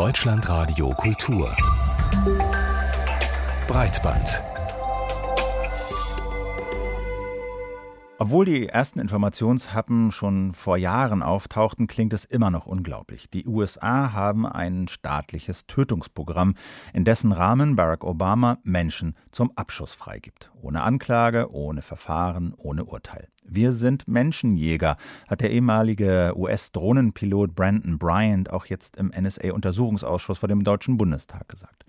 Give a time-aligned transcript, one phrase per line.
[0.00, 1.54] Deutschlandradio Kultur
[3.68, 4.42] Breitband
[8.18, 13.28] Obwohl die ersten Informationshappen schon vor Jahren auftauchten, klingt es immer noch unglaublich.
[13.28, 16.54] Die USA haben ein staatliches Tötungsprogramm,
[16.94, 20.50] in dessen Rahmen Barack Obama Menschen zum Abschuss freigibt.
[20.62, 23.28] Ohne Anklage, ohne Verfahren, ohne Urteil.
[23.52, 24.96] Wir sind Menschenjäger,
[25.28, 31.84] hat der ehemalige US-Drohnenpilot Brandon Bryant auch jetzt im NSA-Untersuchungsausschuss vor dem Deutschen Bundestag gesagt.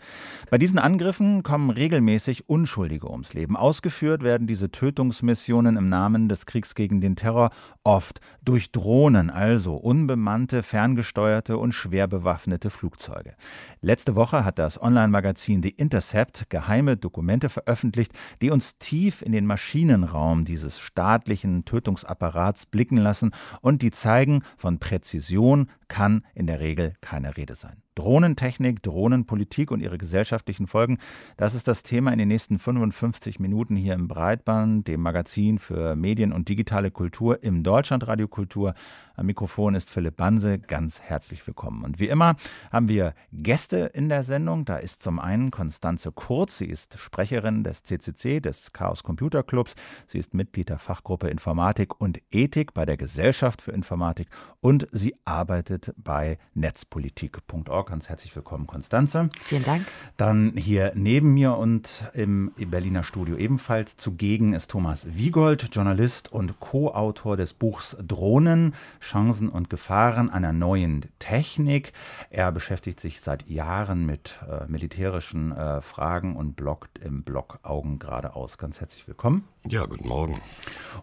[0.49, 3.55] Bei diesen Angriffen kommen regelmäßig Unschuldige ums Leben.
[3.55, 7.51] Ausgeführt werden diese Tötungsmissionen im Namen des Kriegs gegen den Terror
[7.83, 13.35] oft durch Drohnen, also unbemannte, ferngesteuerte und schwer bewaffnete Flugzeuge.
[13.81, 19.45] Letzte Woche hat das Online-Magazin The Intercept geheime Dokumente veröffentlicht, die uns tief in den
[19.45, 26.59] Maschinenraum dieses staatlichen menschlichen Tötungsapparats blicken lassen und die zeigen, von Präzision kann in der
[26.59, 27.81] Regel keine Rede sein.
[27.95, 30.97] Drohnentechnik, Drohnenpolitik und ihre gesellschaftlichen Folgen,
[31.37, 35.95] das ist das Thema in den nächsten 55 Minuten hier im Breitband, dem Magazin für
[35.95, 38.73] Medien und digitale Kultur im Deutschlandradio Kultur.
[39.15, 40.57] Am Mikrofon ist Philipp Banse.
[40.57, 41.83] Ganz herzlich willkommen.
[41.83, 42.35] Und wie immer
[42.71, 44.65] haben wir Gäste in der Sendung.
[44.65, 46.57] Da ist zum einen Konstanze Kurz.
[46.57, 49.75] Sie ist Sprecherin des CCC, des Chaos Computer Clubs.
[50.07, 54.27] Sie ist Mitglied der Fachgruppe Informatik und Ethik bei der Gesellschaft für Informatik
[54.61, 57.80] und sie arbeitet bei netzpolitik.org.
[57.85, 59.29] Ganz herzlich willkommen, Konstanze.
[59.41, 59.85] Vielen Dank.
[60.17, 66.59] Dann hier neben mir und im Berliner Studio ebenfalls zugegen ist Thomas Wiegold, Journalist und
[66.59, 71.93] Co-Autor des Buchs Drohnen, Chancen und Gefahren einer neuen Technik.
[72.29, 77.99] Er beschäftigt sich seit Jahren mit äh, militärischen äh, Fragen und bloggt im Blog Augen
[77.99, 78.57] geradeaus.
[78.57, 79.47] Ganz herzlich willkommen.
[79.67, 80.41] Ja, guten Morgen.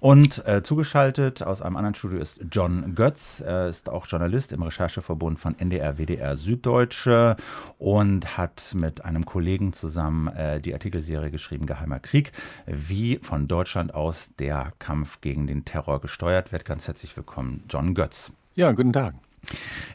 [0.01, 3.41] Und äh, zugeschaltet aus einem anderen Studio ist John Götz.
[3.41, 6.37] Er ist auch Journalist im Rechercheverbund von NDR, WDR
[6.69, 7.37] Süddeutsche
[7.79, 12.33] und hat mit einem Kollegen zusammen äh, die Artikelserie geschrieben Geheimer Krieg,
[12.67, 16.67] wie von Deutschland aus der Kampf gegen den Terror gesteuert wird.
[16.67, 18.33] Ganz herzlich willkommen, John Götz.
[18.55, 19.15] Ja, guten Tag.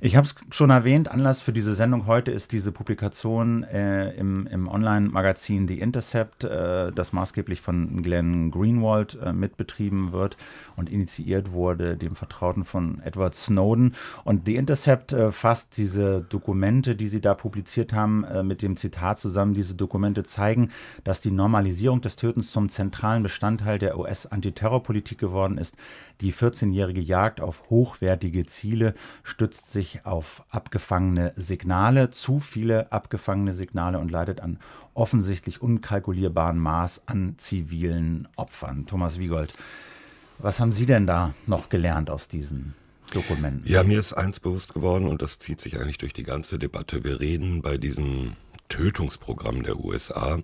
[0.05, 4.47] Ich habe es schon erwähnt, Anlass für diese Sendung heute ist diese Publikation äh, im,
[4.47, 10.35] im Online-Magazin The Intercept, äh, das maßgeblich von Glenn Greenwald äh, mitbetrieben wird
[10.75, 13.95] und initiiert wurde, dem Vertrauten von Edward Snowden.
[14.25, 18.75] Und The Intercept äh, fasst diese Dokumente, die sie da publiziert haben, äh, mit dem
[18.75, 19.53] Zitat zusammen.
[19.53, 20.69] Diese Dokumente zeigen,
[21.05, 25.75] dass die Normalisierung des Tötens zum zentralen Bestandteil der US-Antiterrorpolitik geworden ist.
[26.19, 28.93] Die 14-jährige Jagd auf hochwertige Ziele
[29.23, 34.59] stützt sich auf abgefangene Signale, zu viele abgefangene Signale und leidet an
[34.93, 38.85] offensichtlich unkalkulierbaren Maß an zivilen Opfern.
[38.85, 39.53] Thomas Wiegold,
[40.37, 42.73] was haben Sie denn da noch gelernt aus diesen
[43.11, 43.69] Dokumenten?
[43.69, 47.03] Ja, mir ist eins bewusst geworden und das zieht sich eigentlich durch die ganze Debatte.
[47.03, 48.35] Wir reden bei diesem
[48.73, 50.39] Tötungsprogramm der USA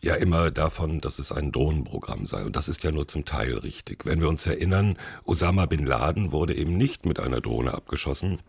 [0.00, 2.44] ja immer davon, dass es ein Drohnenprogramm sei.
[2.44, 4.04] Und das ist ja nur zum Teil richtig.
[4.04, 8.40] Wenn wir uns erinnern, Osama bin Laden wurde eben nicht mit einer Drohne abgeschossen,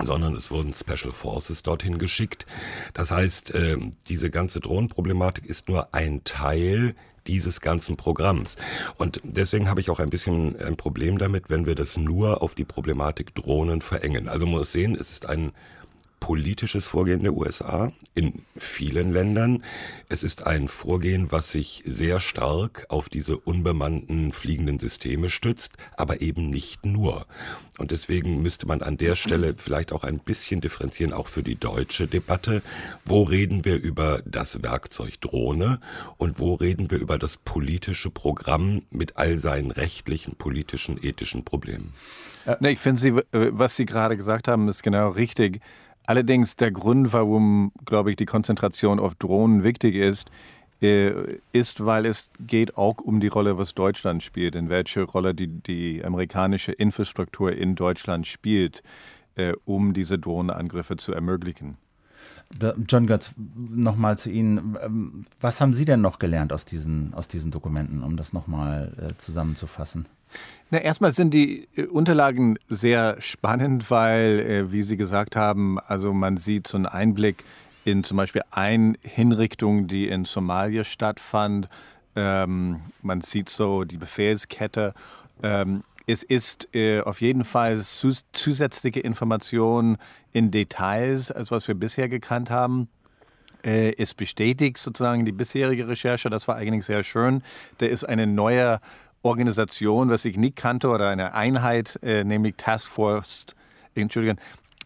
[0.00, 2.46] sondern es wurden Special Forces dorthin geschickt.
[2.94, 3.76] Das heißt, äh,
[4.08, 6.94] diese ganze Drohnenproblematik ist nur ein Teil
[7.26, 8.54] dieses ganzen Programms.
[8.98, 12.54] Und deswegen habe ich auch ein bisschen ein Problem damit, wenn wir das nur auf
[12.54, 14.28] die Problematik Drohnen verengen.
[14.28, 15.50] Also man muss sehen, es ist ein
[16.26, 19.62] politisches Vorgehen der USA in vielen Ländern.
[20.08, 26.22] Es ist ein Vorgehen, was sich sehr stark auf diese unbemannten fliegenden Systeme stützt, aber
[26.22, 27.26] eben nicht nur.
[27.78, 31.54] Und deswegen müsste man an der Stelle vielleicht auch ein bisschen differenzieren, auch für die
[31.54, 32.60] deutsche Debatte.
[33.04, 35.78] Wo reden wir über das Werkzeug Drohne
[36.16, 41.92] und wo reden wir über das politische Programm mit all seinen rechtlichen, politischen, ethischen Problemen?
[42.46, 45.60] Ja, ich finde, was Sie gerade gesagt haben, ist genau richtig.
[46.06, 50.30] Allerdings der Grund, warum, glaube ich, die Konzentration auf Drohnen wichtig ist,
[50.80, 55.34] äh, ist, weil es geht auch um die Rolle, was Deutschland spielt, in welche Rolle
[55.34, 58.82] die, die amerikanische Infrastruktur in Deutschland spielt,
[59.36, 61.76] äh, um diese Drohnenangriffe zu ermöglichen.
[62.86, 64.76] John Götz, nochmal zu Ihnen.
[64.80, 68.92] Ähm, was haben Sie denn noch gelernt aus diesen, aus diesen Dokumenten, um das nochmal
[68.98, 70.06] äh, zusammenzufassen?
[70.70, 76.12] Na, erstmal sind die äh, Unterlagen sehr spannend, weil, äh, wie Sie gesagt haben, also
[76.12, 77.44] man sieht so einen Einblick
[77.84, 81.68] in zum Beispiel eine Hinrichtung, die in Somalia stattfand.
[82.16, 84.92] Ähm, man sieht so die Befehlskette.
[85.42, 89.98] Ähm, es ist äh, auf jeden Fall zus zusätzliche Informationen
[90.32, 92.88] in Details, als was wir bisher gekannt haben.
[93.64, 96.30] Äh, es bestätigt sozusagen die bisherige Recherche.
[96.30, 97.42] Das war eigentlich sehr schön.
[97.78, 98.80] Da ist eine neue
[99.26, 103.46] Organisation, was ich nicht kannte, oder eine Einheit, äh, nämlich Task Force,
[103.94, 104.38] Entschuldigung,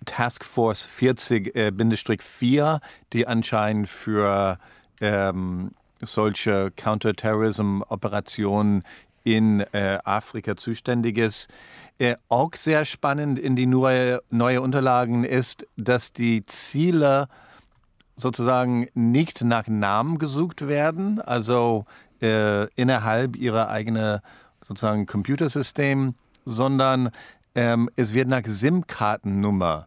[0.06, 2.78] Task Force 40-4, äh,
[3.12, 4.58] die anscheinend für
[5.00, 8.84] ähm, solche Counterterrorism-Operationen
[9.24, 11.48] in äh, Afrika zuständig ist.
[11.98, 17.28] Äh, auch sehr spannend in die neue, neue Unterlagen ist, dass die Ziele
[18.16, 21.84] sozusagen nicht nach Namen gesucht werden, also
[22.20, 24.20] äh, innerhalb ihrer eigenen
[24.66, 26.14] sozusagen Computersystem,
[26.44, 27.10] sondern
[27.54, 29.86] ähm, es wird nach SIM-Kartennummer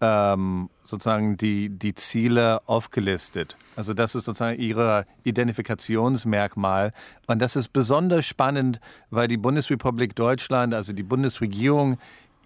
[0.00, 3.56] ähm, sozusagen die, die Ziele aufgelistet.
[3.76, 6.92] Also das ist sozusagen ihre Identifikationsmerkmal.
[7.26, 8.80] Und das ist besonders spannend,
[9.10, 11.98] weil die Bundesrepublik Deutschland, also die Bundesregierung,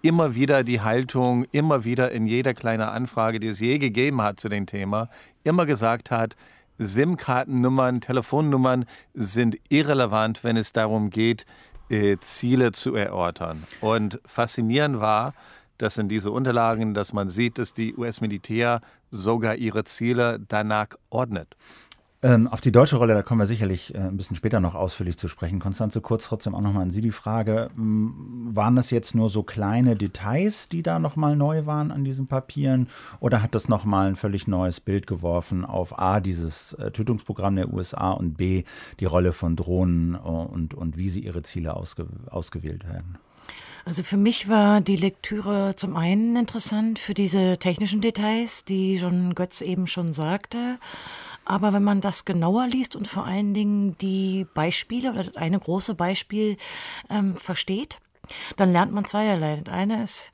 [0.03, 4.39] immer wieder die Haltung, immer wieder in jeder kleinen Anfrage, die es je gegeben hat
[4.39, 5.09] zu dem Thema,
[5.43, 6.35] immer gesagt hat,
[6.79, 11.45] SIM-Kartennummern, Telefonnummern sind irrelevant, wenn es darum geht,
[11.89, 13.63] äh, Ziele zu erörtern.
[13.81, 15.33] Und faszinierend war,
[15.77, 18.81] dass in diese Unterlagen, dass man sieht, dass die US-Militär
[19.11, 21.55] sogar ihre Ziele danach ordnet.
[22.27, 25.17] Ähm, auf die deutsche Rolle, da kommen wir sicherlich äh, ein bisschen später noch ausführlich
[25.17, 25.59] zu sprechen.
[25.59, 27.69] Konstanze, kurz trotzdem auch nochmal an Sie die Frage.
[27.77, 32.27] Ähm, waren das jetzt nur so kleine Details, die da nochmal neu waren an diesen
[32.27, 32.89] Papieren?
[33.21, 37.73] Oder hat das nochmal ein völlig neues Bild geworfen auf A, dieses äh, Tötungsprogramm der
[37.73, 38.65] USA und B,
[38.99, 43.19] die Rolle von Drohnen äh, und, und wie sie ihre Ziele ausge ausgewählt werden?
[43.85, 49.33] Also für mich war die Lektüre zum einen interessant für diese technischen Details, die John
[49.33, 50.77] Götz eben schon sagte.
[51.49, 55.95] Aber wenn man das genauer liest und vor allen Dingen die Beispiele oder eine große
[55.95, 56.57] Beispiel
[57.09, 57.99] ähm, versteht,
[58.55, 59.61] dann lernt man zweierlei.
[59.63, 60.31] Das eine ist.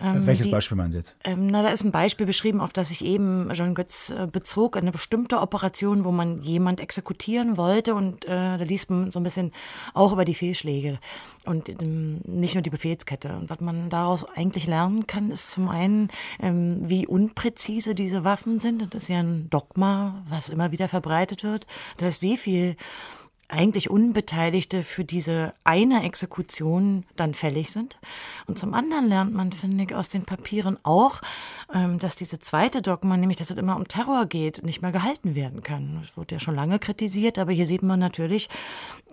[0.00, 1.16] Ähm, Welches die, Beispiel meinen Sie jetzt?
[1.24, 4.76] Ähm, na, da ist ein Beispiel beschrieben, auf das sich eben John Götz äh, bezog,
[4.76, 9.22] eine bestimmte Operation, wo man jemand exekutieren wollte und äh, da liest man so ein
[9.22, 9.52] bisschen
[9.94, 10.98] auch über die Fehlschläge
[11.44, 13.36] und ähm, nicht nur die Befehlskette.
[13.36, 16.08] Und was man daraus eigentlich lernen kann, ist zum einen,
[16.40, 18.94] ähm, wie unpräzise diese Waffen sind.
[18.94, 21.66] Das ist ja ein Dogma, was immer wieder verbreitet wird.
[21.96, 22.76] Das heißt, wie viel
[23.48, 27.98] eigentlich Unbeteiligte für diese eine Exekution dann fällig sind.
[28.46, 31.20] Und zum anderen lernt man, finde ich, aus den Papieren auch,
[31.72, 35.34] ähm, dass diese zweite Dogma, nämlich dass es immer um Terror geht, nicht mehr gehalten
[35.34, 36.00] werden kann.
[36.02, 38.48] Das wurde ja schon lange kritisiert, aber hier sieht man natürlich,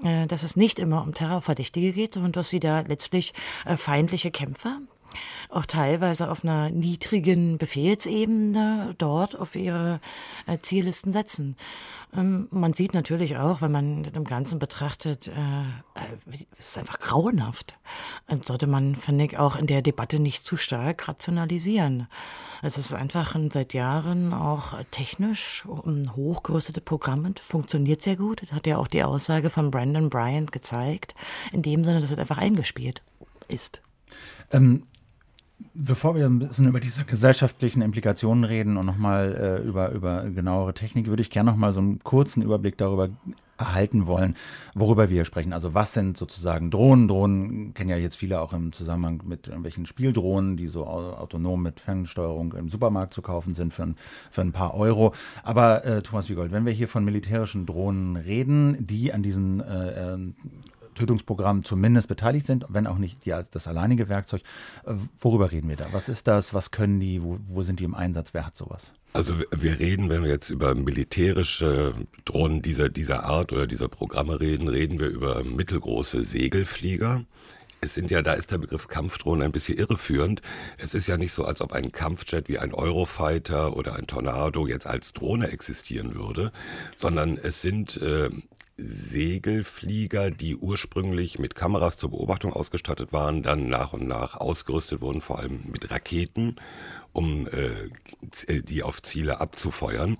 [0.03, 3.33] äh, dass es nicht immer um Terrorverdächtige geht, sondern dass sie da letztlich
[3.65, 4.79] äh, feindliche Kämpfer
[5.49, 9.99] auch teilweise auf einer niedrigen Befehlsebene dort auf ihre
[10.47, 11.55] äh, Ziellisten setzen.
[12.15, 16.99] Ähm, man sieht natürlich auch, wenn man im Ganzen betrachtet, äh, äh, es ist einfach
[16.99, 17.77] grauenhaft.
[18.27, 22.07] Und sollte man, finde ich, auch in der Debatte nicht zu stark rationalisieren.
[22.61, 28.41] Es ist einfach ein, seit Jahren auch technisch ein hochgerüstete Programm und funktioniert sehr gut.
[28.41, 31.15] Das hat ja auch die Aussage von Brandon Bryant gezeigt.
[31.51, 33.01] In dem Sinne, dass es einfach eingespielt
[33.47, 33.81] ist.
[34.51, 34.83] Ähm,
[35.75, 40.75] Bevor wir ein bisschen über diese gesellschaftlichen Implikationen reden und nochmal äh, über, über genauere
[40.75, 43.09] Technik, würde ich gerne nochmal so einen kurzen Überblick darüber
[43.57, 44.35] erhalten wollen,
[44.75, 45.51] worüber wir hier sprechen.
[45.51, 47.07] Also was sind sozusagen Drohnen?
[47.07, 51.79] Drohnen kennen ja jetzt viele auch im Zusammenhang mit irgendwelchen Spieldrohnen, die so autonom mit
[51.79, 53.95] Fernsteuerung im Supermarkt zu kaufen sind für ein,
[54.29, 55.13] für ein paar Euro.
[55.43, 60.13] Aber äh, Thomas Wiegold, wenn wir hier von militärischen Drohnen reden, die an diesen äh,
[60.13, 60.17] äh
[60.93, 64.41] Tötungsprogramm zumindest beteiligt sind, wenn auch nicht die, das alleinige Werkzeug.
[64.85, 65.87] Äh, worüber reden wir da?
[65.91, 66.53] Was ist das?
[66.53, 67.23] Was können die?
[67.23, 68.33] Wo, wo sind die im Einsatz?
[68.33, 68.93] Wer hat sowas?
[69.13, 71.93] Also wir reden, wenn wir jetzt über militärische
[72.25, 77.23] Drohnen dieser, dieser Art oder dieser Programme reden, reden wir über mittelgroße Segelflieger.
[77.79, 80.41] Es sind ja, da ist der Begriff Kampfdrohnen ein bisschen irreführend.
[80.77, 84.65] Es ist ja nicht so, als ob ein Kampfjet wie ein Eurofighter oder ein Tornado
[84.65, 86.53] jetzt als Drohne existieren würde,
[86.95, 88.29] sondern es sind äh,
[88.75, 95.21] Segelflieger, die ursprünglich mit Kameras zur Beobachtung ausgestattet waren, dann nach und nach ausgerüstet wurden,
[95.21, 96.55] vor allem mit Raketen,
[97.11, 100.17] um äh, die auf Ziele abzufeuern.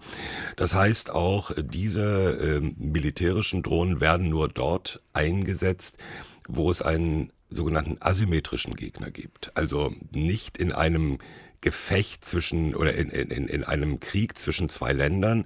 [0.56, 5.98] Das heißt auch, diese äh, militärischen Drohnen werden nur dort eingesetzt,
[6.48, 9.56] wo es einen sogenannten asymmetrischen Gegner gibt.
[9.56, 11.20] Also nicht in einem
[11.64, 15.46] Gefecht zwischen oder in, in, in einem Krieg zwischen zwei Ländern.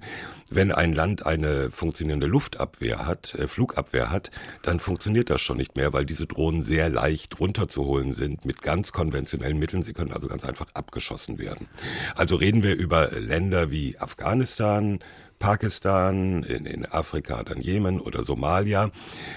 [0.50, 5.76] Wenn ein Land eine funktionierende Luftabwehr hat, äh, Flugabwehr hat, dann funktioniert das schon nicht
[5.76, 9.82] mehr, weil diese Drohnen sehr leicht runterzuholen sind mit ganz konventionellen Mitteln.
[9.82, 11.68] Sie können also ganz einfach abgeschossen werden.
[12.16, 14.98] Also reden wir über Länder wie Afghanistan,
[15.38, 18.90] Pakistan, in, in Afrika dann Jemen oder Somalia,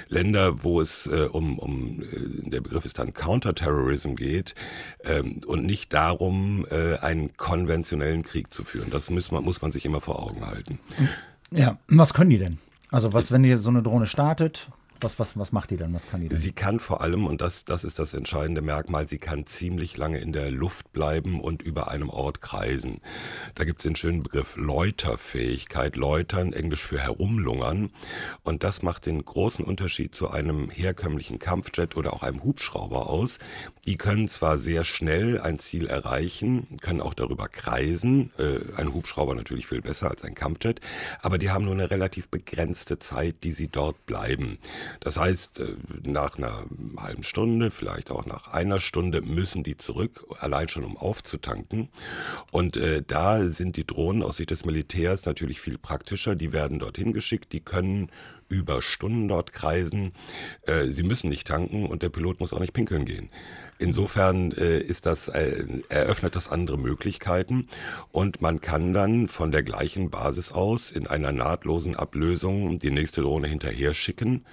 [0.07, 4.55] Länder, wo es äh, um, um äh, der Begriff ist dann Counterterrorism geht
[5.03, 8.89] ähm, und nicht darum, äh, einen konventionellen Krieg zu führen.
[8.89, 10.79] Das muss man, muss man sich immer vor Augen halten.
[11.51, 12.59] Ja, was können die denn?
[12.91, 14.67] Also was, wenn ihr so eine Drohne startet,
[15.01, 15.93] Was, was, was macht die dann?
[15.93, 16.37] Was kann die denn?
[16.37, 20.19] Sie kann vor allem, und das, das ist das entscheidende Merkmal, sie kann ziemlich lange
[20.19, 23.01] in der Luft bleiben und über einem Ort kreisen.
[23.55, 25.95] Da gibt es den schönen Begriff Läuterfähigkeit.
[25.95, 27.91] Läutern, Englisch für herumlungern.
[28.43, 33.39] Und das macht den großen Unterschied zu einem herkömmlichen Kampfjet oder auch einem Hubschrauber aus.
[33.85, 38.31] Die können zwar sehr schnell ein Ziel erreichen, können auch darüber kreisen.
[38.37, 40.81] Äh, ein Hubschrauber natürlich viel besser als ein Kampfjet,
[41.21, 44.59] aber die haben nur eine relativ begrenzte Zeit, die sie dort bleiben.
[44.99, 46.65] Das heißt, äh, nach einer
[46.97, 51.89] halben Stunde, vielleicht auch nach einer Stunde müssen die zurück, allein schon um aufzutanken.
[52.51, 56.35] Und äh, da sind die Drohnen aus Sicht des Militärs natürlich viel praktischer.
[56.35, 58.09] Die werden dorthin geschickt, die können
[58.51, 60.11] über Stunden dort kreisen.
[60.63, 63.29] Äh, sie müssen nicht tanken und der Pilot muss auch nicht pinkeln gehen.
[63.81, 67.67] Insofern äh, ist das, äh, eröffnet das andere Möglichkeiten.
[68.11, 73.21] Und man kann dann von der gleichen Basis aus in einer nahtlosen Ablösung die nächste
[73.21, 74.45] Drohne hinterher schicken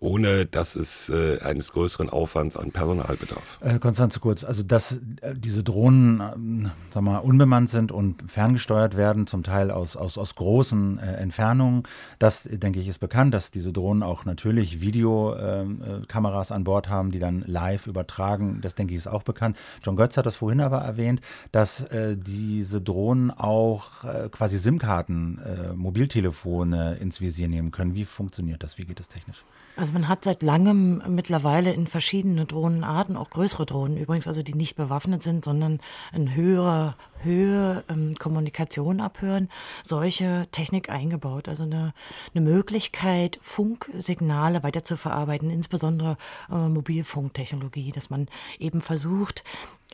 [0.00, 3.58] ohne dass es äh, eines größeren Aufwands an Personal bedarf.
[3.60, 8.96] Äh, Konstanze Kurz, also dass äh, diese Drohnen äh, sag mal, unbemannt sind und ferngesteuert
[8.96, 11.84] werden, zum Teil aus, aus, aus großen äh, Entfernungen,
[12.18, 16.88] das denke ich ist bekannt, dass diese Drohnen auch natürlich Videokameras ähm, äh, an Bord
[16.88, 19.56] haben, die dann live übertragen, das denke ich ist auch bekannt.
[19.82, 21.86] John Götz hat das vorhin aber erwähnt, dass
[22.16, 25.40] diese Drohnen auch quasi SIM-Karten,
[25.74, 27.94] Mobiltelefone ins Visier nehmen können.
[27.94, 28.78] Wie funktioniert das?
[28.78, 29.44] Wie geht das technisch?
[29.74, 34.54] Also man hat seit langem mittlerweile in verschiedene Drohnenarten, auch größere Drohnen übrigens, also die
[34.54, 35.80] nicht bewaffnet sind, sondern
[36.12, 39.48] in höherer Höhe ähm, Kommunikation abhören,
[39.82, 41.48] solche Technik eingebaut.
[41.48, 41.94] Also eine,
[42.34, 46.18] eine Möglichkeit, Funksignale weiter zu verarbeiten, insbesondere
[46.50, 48.26] äh, Mobilfunktechnologie, dass man
[48.58, 49.42] eben versucht,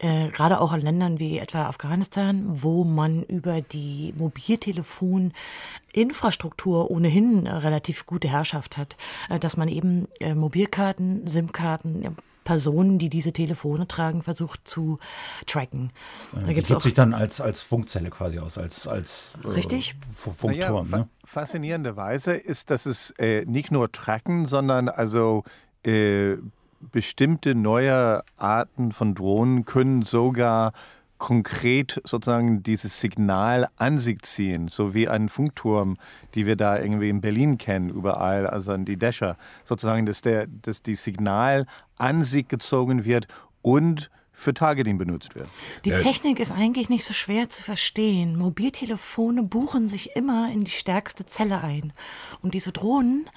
[0.00, 8.06] äh, gerade auch in Ländern wie etwa Afghanistan, wo man über die Mobiltelefoninfrastruktur ohnehin relativ
[8.06, 8.96] gute Herrschaft hat,
[9.28, 12.16] äh, dass man eben äh, Mobilkarten, SIM-Karten,
[12.48, 14.98] Personen, die diese Telefone tragen, versucht zu
[15.44, 15.90] tracken.
[16.32, 19.90] Da die gibt sich dann als, als Funkzelle quasi aus, als, als Richtig?
[19.90, 20.88] Äh, Funkturm.
[20.88, 21.08] Naja, ne?
[21.24, 25.44] Faszinierenderweise ist, dass es äh, nicht nur tracken, sondern also
[25.84, 26.36] äh,
[26.80, 30.72] bestimmte neue Arten von Drohnen können sogar
[31.18, 35.96] konkret sozusagen dieses Signal an sich ziehen, so wie ein Funkturm,
[36.34, 40.46] die wir da irgendwie in Berlin kennen, überall, also an die Dächer, sozusagen, dass, der,
[40.46, 41.66] dass die Signal
[41.98, 43.26] an sich gezogen wird
[43.62, 45.48] und für Targeting benutzt wird.
[45.84, 48.38] Die äh, Technik ist eigentlich nicht so schwer zu verstehen.
[48.38, 51.92] Mobiltelefone buchen sich immer in die stärkste Zelle ein.
[52.40, 53.28] Und diese Drohnen,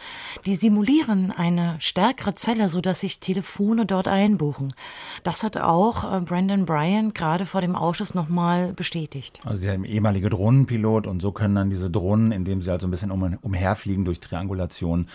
[0.46, 4.76] die simulieren eine stärkere Zelle, sodass sich Telefone dort einbuchen.
[5.24, 9.42] Das hat auch äh, Brandon Bryan gerade vor dem Ausschuss nochmal bestätigt.
[9.44, 12.92] Also der ehemalige Drohnenpilot und so können dann diese Drohnen, indem sie halt so ein
[12.92, 15.08] bisschen um, umherfliegen durch Triangulation,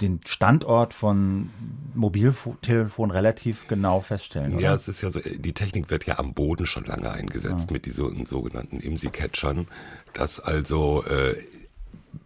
[0.00, 1.50] den Standort von
[1.94, 4.52] Mobiltelefon relativ genau feststellen.
[4.52, 4.62] Oder?
[4.62, 7.72] Ja, es ist ja so, die Technik wird ja am Boden schon lange eingesetzt ja.
[7.72, 9.66] mit diesen sogenannten IMSI-Catchern,
[10.14, 11.34] dass also äh,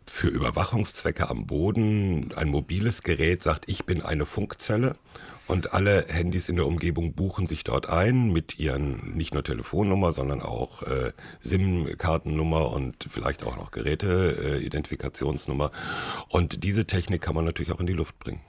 [0.06, 4.96] für Überwachungszwecke am Boden ein mobiles Gerät sagt, ich bin eine Funkzelle
[5.46, 10.12] und alle Handys in der Umgebung buchen sich dort ein mit ihren nicht nur Telefonnummer,
[10.12, 15.66] sondern auch äh, SIM-Kartennummer und vielleicht auch noch Geräte-Identifikationsnummer.
[15.66, 18.40] Äh, und diese Technik kann man natürlich auch in die Luft bringen.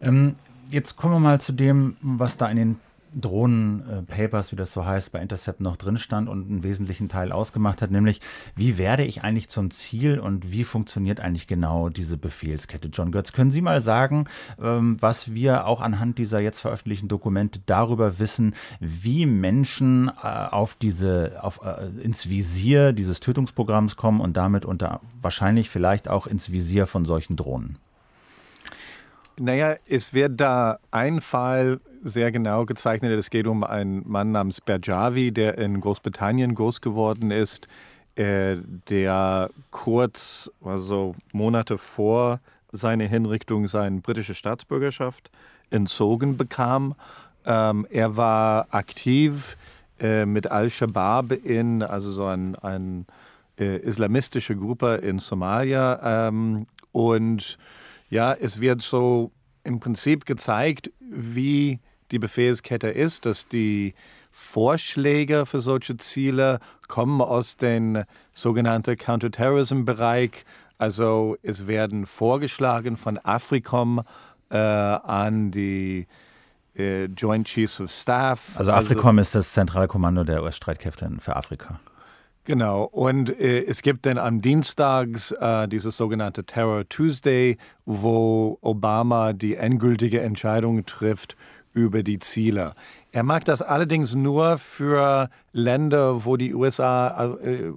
[0.00, 0.36] Ähm,
[0.70, 2.76] jetzt kommen wir mal zu dem, was da in den
[3.14, 7.82] Drohnen-Papers, wie das so heißt, bei Intercept noch drin stand und einen wesentlichen Teil ausgemacht
[7.82, 8.20] hat, nämlich
[8.54, 12.88] wie werde ich eigentlich zum Ziel und wie funktioniert eigentlich genau diese Befehlskette?
[12.92, 14.26] John Götz, können Sie mal sagen,
[14.62, 20.74] ähm, was wir auch anhand dieser jetzt veröffentlichten Dokumente darüber wissen, wie Menschen äh, auf
[20.74, 26.52] diese, auf, äh, ins Visier dieses Tötungsprogramms kommen und damit unter wahrscheinlich vielleicht auch ins
[26.52, 27.78] Visier von solchen Drohnen?
[29.40, 33.12] Naja, es wird da ein Fall sehr genau gezeichnet.
[33.12, 37.68] Es geht um einen Mann namens Berjavi, der in Großbritannien groß geworden ist,
[38.16, 38.56] äh,
[38.88, 42.40] der kurz, also Monate vor
[42.72, 45.30] seiner Hinrichtung, seine britische Staatsbürgerschaft
[45.70, 46.94] entzogen bekam.
[47.46, 49.56] Ähm, er war aktiv
[50.00, 53.06] äh, mit Al-Shabaab in, also so ein, ein
[53.58, 56.28] äh, islamistische Gruppe in Somalia.
[56.28, 57.58] Ähm, und
[58.10, 59.30] ja, es wird so
[59.64, 63.94] im Prinzip gezeigt, wie die Befehlskette ist, dass die
[64.30, 70.44] Vorschläge für solche Ziele kommen aus dem sogenannten Counterterrorism-Bereich.
[70.78, 74.02] Also es werden vorgeschlagen von AFRICOM
[74.50, 76.06] äh, an die
[76.76, 78.58] äh, Joint Chiefs of Staff.
[78.58, 81.80] Also AFRICOM also, ist das zentrale Kommando der US-Streitkräfte für Afrika.
[82.44, 89.34] Genau, und äh, es gibt dann am Dienstags äh, dieses sogenannte Terror Tuesday, wo Obama
[89.34, 91.36] die endgültige Entscheidung trifft
[91.72, 92.74] über die Ziele.
[93.12, 97.72] Er mag das allerdings nur für Länder, wo die USA äh, äh,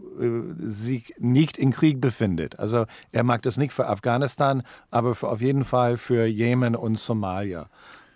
[0.59, 2.59] sich nicht in Krieg befindet.
[2.59, 6.99] Also er mag das nicht für Afghanistan, aber für, auf jeden Fall für Jemen und
[6.99, 7.69] Somalia.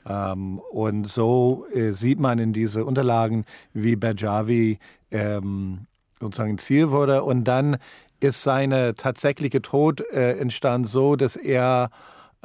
[0.07, 4.79] Ähm, und so äh, sieht man in diese Unterlagen, wie Bajavi
[5.11, 5.87] ähm,
[6.19, 7.23] sozusagen Ziel wurde.
[7.23, 7.77] Und dann
[8.19, 11.89] ist seine tatsächliche Tod äh, entstand so, dass er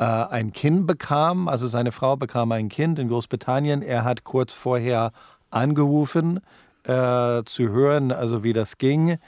[0.00, 3.82] äh, ein Kind bekam, also seine Frau bekam ein Kind in Großbritannien.
[3.82, 5.12] Er hat kurz vorher
[5.50, 6.40] angerufen,
[6.84, 9.18] äh, zu hören, also wie das ging.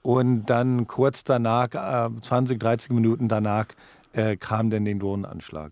[0.00, 1.68] Und dann kurz danach,
[2.22, 3.66] 20, äh, 30 Minuten danach,
[4.14, 5.70] äh, kam dann den Drohnenanschlag.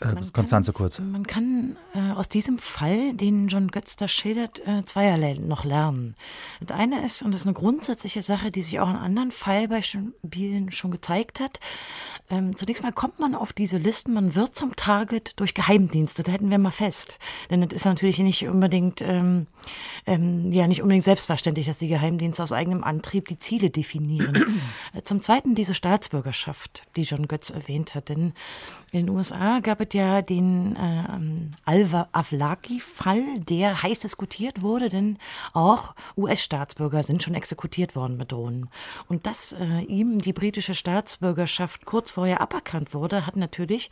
[0.00, 0.98] Äh, Konstanze kurz.
[0.98, 6.16] Man kann äh, aus diesem Fall, den John Götz da schildert, äh, zweierlei noch lernen.
[6.60, 10.72] Das eine ist, und das ist eine grundsätzliche Sache, die sich auch in anderen Fallbeispielen
[10.72, 11.60] schon gezeigt hat,
[12.30, 16.32] ähm, zunächst mal kommt man auf diese Listen, man wird zum Target durch Geheimdienste, da
[16.32, 17.18] hätten wir mal fest.
[17.50, 19.46] Denn das ist natürlich nicht unbedingt, ähm,
[20.06, 24.60] ähm, ja, nicht unbedingt selbstverständlich, dass die Geheimdienste aus eigenem Antrieb die Ziele definieren.
[24.92, 28.08] Äh, zum Zweiten diese Staatsbürgerschaft, die John Götz erwähnt hat.
[28.08, 28.32] Denn
[28.92, 35.18] in den USA gab es ja den äh, Al-Awlaki-Fall, der heiß diskutiert wurde, denn
[35.52, 38.68] auch US-Staatsbürger sind schon exekutiert worden mit Drohnen.
[39.08, 43.90] Und dass äh, ihm die britische Staatsbürgerschaft kurz vorher aberkannt wurde, hat natürlich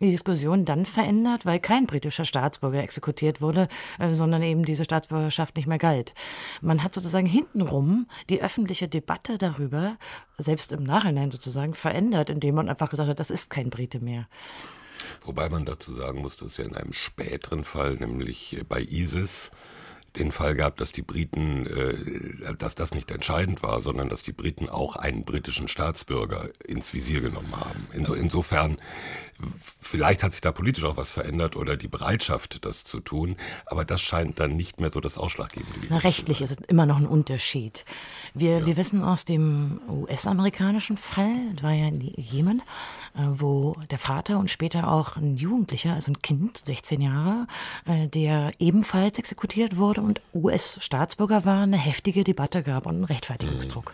[0.00, 5.56] die Diskussion dann verändert, weil kein britischer Staatsbürger exekutiert wurde, äh, sondern eben diese Staatsbürgerschaft
[5.56, 6.14] nicht mehr galt.
[6.60, 9.96] Man hat sozusagen hintenrum die öffentliche Debatte darüber,
[10.38, 14.26] selbst im Nachhinein sozusagen, verändert, indem man einfach gesagt hat, das ist kein Brite mehr.
[15.24, 19.50] Wobei man dazu sagen muss, dass ja in einem späteren Fall, nämlich bei ISIS,
[20.16, 24.32] den Fall gab, dass die Briten, äh, dass das nicht entscheidend war, sondern dass die
[24.32, 27.86] Briten auch einen britischen Staatsbürger ins Visier genommen haben.
[27.92, 28.78] Inso, insofern,
[29.80, 33.36] vielleicht hat sich da politisch auch was verändert oder die Bereitschaft, das zu tun,
[33.66, 35.86] aber das scheint dann nicht mehr so das Ausschlaggebende.
[35.88, 37.84] Na, rechtlich ist es immer noch ein Unterschied.
[38.34, 38.66] Wir, ja.
[38.66, 42.62] wir wissen aus dem US-amerikanischen Fall, das war ja Jemen,
[43.14, 47.46] äh, wo der Vater und später auch ein Jugendlicher, also ein Kind, 16 Jahre,
[47.86, 53.92] äh, der ebenfalls exekutiert wurde und US-Staatsbürger war, eine heftige Debatte gab und einen Rechtfertigungsdruck.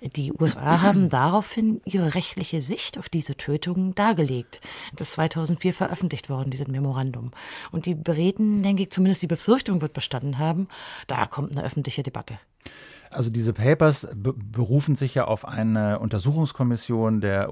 [0.00, 4.60] Die USA haben daraufhin ihre rechtliche Sicht auf diese Tötungen dargelegt.
[4.94, 7.30] Das ist 2004 veröffentlicht worden, dieses Memorandum.
[7.70, 10.68] Und die Bereden, denke ich, zumindest die Befürchtung wird bestanden haben,
[11.06, 12.38] da kommt eine öffentliche Debatte.
[13.12, 17.50] Also diese Papers berufen sich ja auf eine Untersuchungskommission der,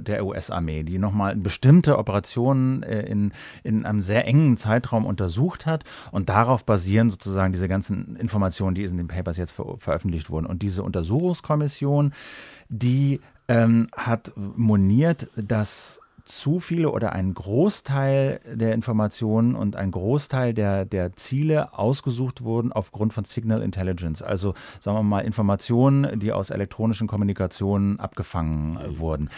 [0.00, 5.84] der US-Armee, die nochmal bestimmte Operationen äh, in, in einem sehr engen Zeitraum untersucht hat
[6.10, 10.46] und darauf basieren sozusagen diese ganzen Informationen, die in den Papers jetzt ver veröffentlicht wurden.
[10.46, 12.12] Und diese Untersuchungskommission,
[12.68, 20.54] die ähm, hat moniert, dass zu viele oder ein Großteil der Informationen und ein Großteil
[20.54, 24.22] der, der Ziele ausgesucht wurden aufgrund von Signal Intelligence.
[24.22, 29.30] Also sagen wir mal Informationen, die aus elektronischen Kommunikationen abgefangen wurden.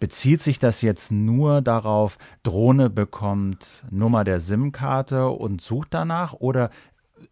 [0.00, 6.70] Bezieht sich das jetzt nur darauf, Drohne bekommt Nummer der SIM-Karte und sucht danach oder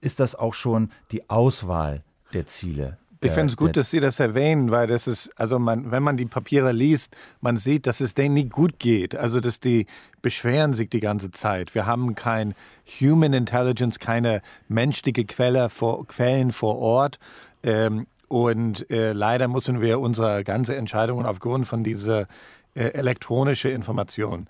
[0.01, 3.00] ist das auch schon die Auswahl der Ziele?
[3.23, 6.17] Ich finde es gut, dass Sie das erwähnen, weil das ist, also man, wenn man
[6.17, 9.15] die Papiere liest, man sieht, dass es denen nicht gut geht.
[9.15, 9.87] Also dass die
[10.23, 11.75] beschweren sich die ganze Zeit.
[11.75, 12.55] Wir haben kein
[13.01, 17.19] Human Intelligence, keine menschliche Quelle vor, Quellen vor Ort.
[17.63, 22.27] Ähm, und äh, leider müssen wir unsere ganze Entscheidungen aufgrund von dieser
[22.75, 24.49] äh, elektronischen Information.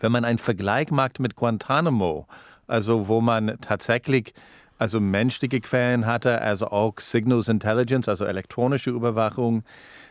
[0.00, 2.26] Wenn man einen Vergleich macht mit Guantanamo,
[2.66, 4.34] also wo man tatsächlich
[4.80, 9.62] also menschliche Quellen hatte, also auch Signals Intelligence, also elektronische Überwachung.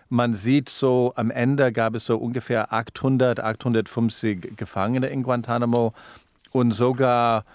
[0.10, 5.94] Man sieht so, am Ende gab es so ungefähr 800, 850 Gefangene in Guantanamo
[6.52, 7.46] und sogar,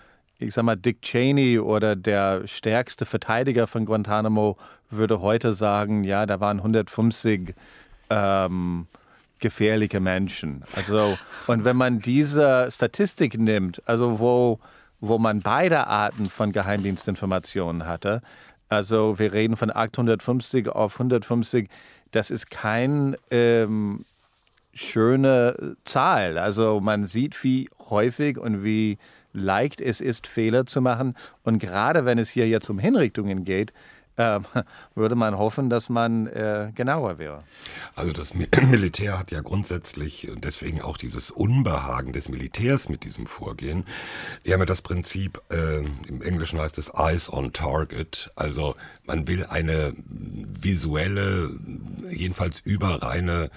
[0.40, 4.56] ich sag mal, Dick Cheney oder der stärkste Verteidiger von Guantanamo
[4.90, 7.54] würde heute sagen, ja, da waren 150
[8.10, 8.88] ähm,
[9.38, 10.64] gefährliche Menschen.
[10.74, 14.58] Also, und wenn man diese Statistik nimmt, also wo
[15.08, 18.22] wo man beide Arten von Geheimdienstinformationen hatte.
[18.68, 21.68] Also wir reden von 850 auf 150.
[22.10, 24.04] Das ist kein ähm,
[24.72, 26.38] schöne Zahl.
[26.38, 28.98] Also man sieht, wie häufig und wie
[29.32, 31.14] leicht es ist, Fehler zu machen.
[31.42, 33.72] Und gerade wenn es hier jetzt um Hinrichtungen geht,
[34.16, 34.40] äh,
[34.94, 37.44] würde man hoffen, dass man äh, genauer wäre.
[37.94, 43.26] Also das Militär hat ja grundsätzlich, und deswegen auch dieses Unbehagen des Militärs mit diesem
[43.26, 43.84] Vorgehen,
[44.44, 48.74] die haben ja das Prinzip, äh, im Englischen heißt es Eyes on Target, also
[49.04, 51.50] man will eine visuelle,
[52.10, 53.50] jedenfalls überreine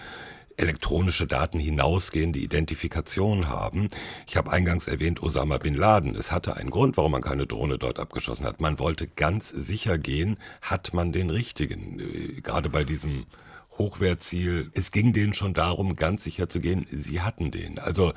[0.57, 3.87] elektronische Daten hinausgehende Identifikation haben.
[4.27, 6.15] Ich habe eingangs erwähnt Osama bin Laden.
[6.15, 8.59] Es hatte einen Grund, warum man keine Drohne dort abgeschossen hat.
[8.59, 11.99] Man wollte ganz sicher gehen, hat man den richtigen.
[11.99, 13.27] Äh, gerade bei diesem
[13.77, 14.71] Hochwertziel.
[14.73, 17.79] Es ging denen schon darum, ganz sicher zu gehen, sie hatten den.
[17.79, 18.13] Also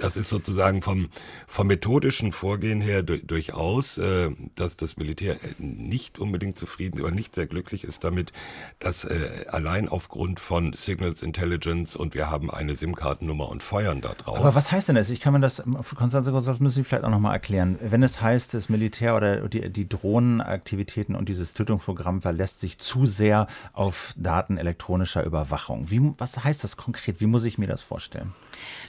[0.00, 1.08] das ist sozusagen vom,
[1.46, 7.10] vom methodischen Vorgehen her du, durchaus, äh, dass das Militär äh, nicht unbedingt zufrieden oder
[7.10, 8.32] nicht sehr glücklich ist damit,
[8.78, 14.14] dass äh, allein aufgrund von Signals Intelligence und wir haben eine SIM-Kartennummer und feuern da
[14.14, 14.38] drauf.
[14.38, 15.10] Aber was heißt denn das?
[15.10, 15.62] Ich kann mir das,
[15.96, 17.78] Konstanze, das müssen Sie vielleicht auch nochmal erklären.
[17.80, 23.06] Wenn es heißt, das Militär oder die, die Drohnenaktivitäten und dieses Tötungsprogramm verlässt sich zu
[23.06, 25.90] sehr auf Daten elektronischer Überwachung.
[25.90, 27.20] Wie, was heißt das konkret?
[27.20, 28.32] Wie muss ich mir das vorstellen?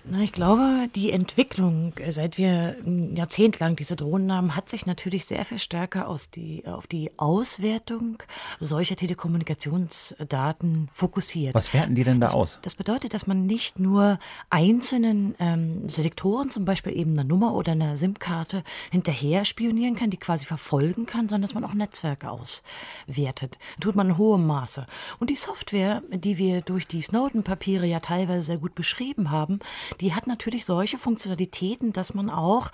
[0.03, 2.75] Na, ich glaube, die Entwicklung, äh, seit wir
[3.13, 8.23] jahrzehntelang diese Drohnen haben, hat sich natürlich sehr viel stärker aus die, auf die Auswertung
[8.59, 11.53] solcher Telekommunikationsdaten fokussiert.
[11.53, 12.59] Was werten die denn da das, aus?
[12.61, 17.73] Das bedeutet, dass man nicht nur einzelnen ähm, Selektoren, zum Beispiel eben eine Nummer oder
[17.73, 23.57] eine SIM-Karte, hinterher spionieren kann, die quasi verfolgen kann, sondern dass man auch Netzwerke auswertet.
[23.75, 24.85] Das tut man in hohem Maße.
[25.19, 29.59] Und die Software, die wir durch die Snowden-Papiere ja teilweise sehr gut beschrieben haben,
[29.99, 32.71] die hat natürlich solche Funktionalitäten, dass man auch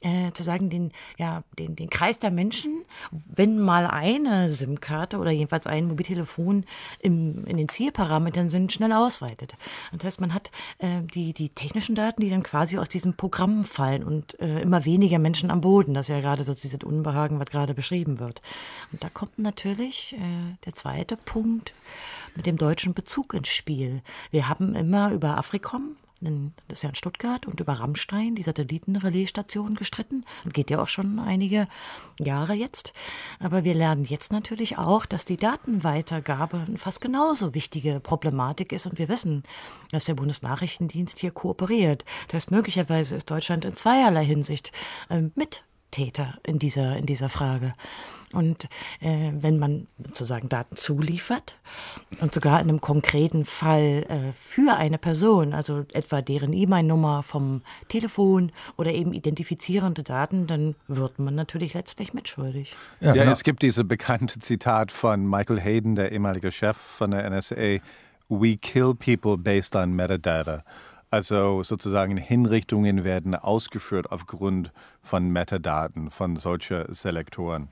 [0.00, 5.30] äh, zu sagen, den, ja, den, den Kreis der Menschen, wenn mal eine SIM-Karte oder
[5.30, 6.64] jedenfalls ein Mobiltelefon
[7.00, 9.54] im, in den Zielparametern sind, schnell ausweitet.
[9.92, 13.64] Das heißt, man hat äh, die, die technischen Daten, die dann quasi aus diesem Programm
[13.64, 15.94] fallen und äh, immer weniger Menschen am Boden.
[15.94, 18.40] Das ist ja gerade so dieses Unbehagen, was gerade beschrieben wird.
[18.92, 21.74] Und da kommt natürlich äh, der zweite Punkt
[22.36, 24.02] mit dem deutschen Bezug ins Spiel.
[24.30, 29.76] Wir haben immer über Afrikom das ist ja in Stuttgart und über Rammstein, die Satellitenrelaisstation
[29.76, 30.24] gestritten.
[30.52, 31.68] Geht ja auch schon einige
[32.18, 32.92] Jahre jetzt.
[33.38, 38.86] Aber wir lernen jetzt natürlich auch, dass die Datenweitergabe eine fast genauso wichtige Problematik ist.
[38.86, 39.44] Und wir wissen,
[39.92, 42.04] dass der Bundesnachrichtendienst hier kooperiert.
[42.26, 44.72] Das heißt, möglicherweise ist Deutschland in zweierlei Hinsicht
[45.10, 47.74] äh, mit Täter in dieser, in dieser Frage.
[48.32, 48.64] Und
[49.00, 51.56] äh, wenn man sozusagen Daten zuliefert
[52.20, 57.62] und sogar in einem konkreten Fall äh, für eine Person, also etwa deren E-Mail-Nummer vom
[57.88, 62.74] Telefon oder eben identifizierende Daten, dann wird man natürlich letztlich mitschuldig.
[63.00, 63.32] Ja, ja genau.
[63.32, 67.78] es gibt diese bekannte Zitat von Michael Hayden, der ehemalige Chef von der NSA,
[68.30, 70.62] We kill people based on metadata.
[71.10, 77.68] Also sozusagen Hinrichtungen werden ausgeführt aufgrund von Metadaten, von solchen Selektoren.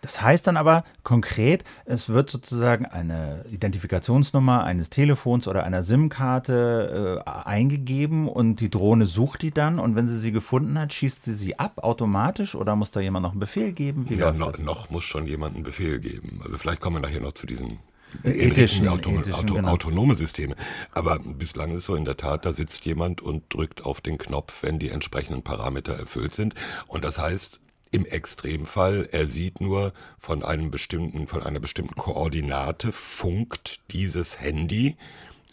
[0.00, 7.22] Das heißt dann aber konkret, es wird sozusagen eine Identifikationsnummer eines Telefons oder einer SIM-Karte
[7.24, 11.24] äh, eingegeben und die Drohne sucht die dann und wenn sie sie gefunden hat, schießt
[11.24, 14.06] sie sie ab automatisch oder muss da jemand noch einen Befehl geben?
[14.08, 16.40] Wie ja, noch, noch, muss schon jemand einen Befehl geben.
[16.44, 17.78] Also vielleicht kommen wir nachher noch zu diesen
[18.24, 19.68] ethischen, Auto, ethischen Auto, genau.
[19.68, 20.56] autonome Systeme.
[20.92, 24.62] Aber bislang ist so in der Tat, da sitzt jemand und drückt auf den Knopf,
[24.62, 26.54] wenn die entsprechenden Parameter erfüllt sind.
[26.86, 27.60] Und das heißt,
[27.92, 34.96] im Extremfall, er sieht nur von einem bestimmten, von einer bestimmten Koordinate funkt dieses Handy.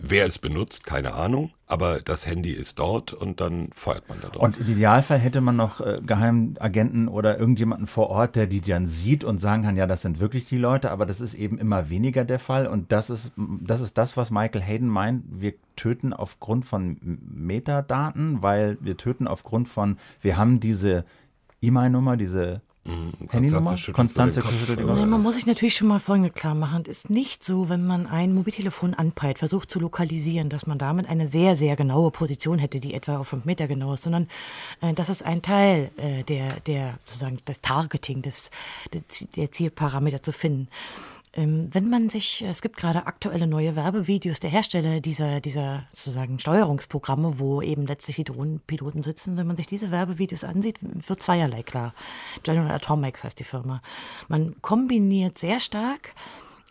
[0.01, 4.29] Wer es benutzt, keine Ahnung, aber das Handy ist dort und dann feuert man da
[4.29, 4.41] drauf.
[4.41, 8.87] Und im Idealfall hätte man noch äh, Geheimagenten oder irgendjemanden vor Ort, der die dann
[8.87, 11.89] sieht und sagen kann, ja, das sind wirklich die Leute, aber das ist eben immer
[11.89, 12.65] weniger der Fall.
[12.65, 18.41] Und das ist das, ist das was Michael Hayden meint, wir töten aufgrund von Metadaten,
[18.41, 21.03] weil wir töten aufgrund von, wir haben diese
[21.61, 23.75] E-Mail-Nummer, diese Mhm, Handynummer?
[23.93, 24.41] Konstanze
[24.75, 26.83] nee, Man muss sich natürlich schon mal Folgendes klar machen.
[26.87, 31.07] Es ist nicht so, wenn man ein Mobiltelefon anpeilt, versucht zu lokalisieren, dass man damit
[31.07, 34.27] eine sehr, sehr genaue Position hätte, die etwa auf fünf Meter genau ist, sondern
[34.81, 38.49] äh, das ist ein Teil äh, der, der sozusagen des Targeting, des,
[39.35, 40.67] der Zielparameter zu finden.
[41.33, 46.39] Ähm, wenn man sich, es gibt gerade aktuelle neue Werbevideos der Hersteller dieser, dieser sozusagen
[46.39, 49.37] Steuerungsprogramme, wo eben letztlich die Drohnenpiloten sitzen.
[49.37, 51.93] Wenn man sich diese Werbevideos ansieht, wird zweierlei klar.
[52.41, 53.81] General Atomics heißt die Firma.
[54.27, 56.15] Man kombiniert sehr stark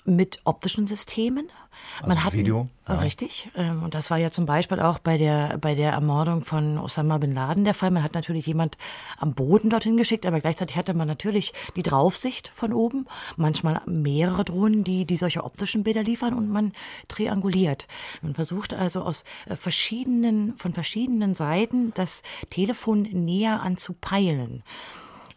[0.05, 1.51] mit optischen Systemen.
[1.97, 2.69] Also man hat Video.
[2.89, 2.95] Ja.
[2.97, 3.51] Richtig.
[3.55, 7.19] Ähm, und das war ja zum Beispiel auch bei der, bei der Ermordung von Osama
[7.19, 7.91] bin Laden der Fall.
[7.91, 8.79] Man hat natürlich jemand
[9.19, 13.07] am Boden dorthin geschickt, aber gleichzeitig hatte man natürlich die Draufsicht von oben.
[13.37, 16.73] Manchmal mehrere Drohnen, die, die solche optischen Bilder liefern und man
[17.09, 17.87] trianguliert.
[18.23, 24.63] Man versucht also aus äh, verschiedenen, von verschiedenen Seiten das Telefon näher anzupeilen.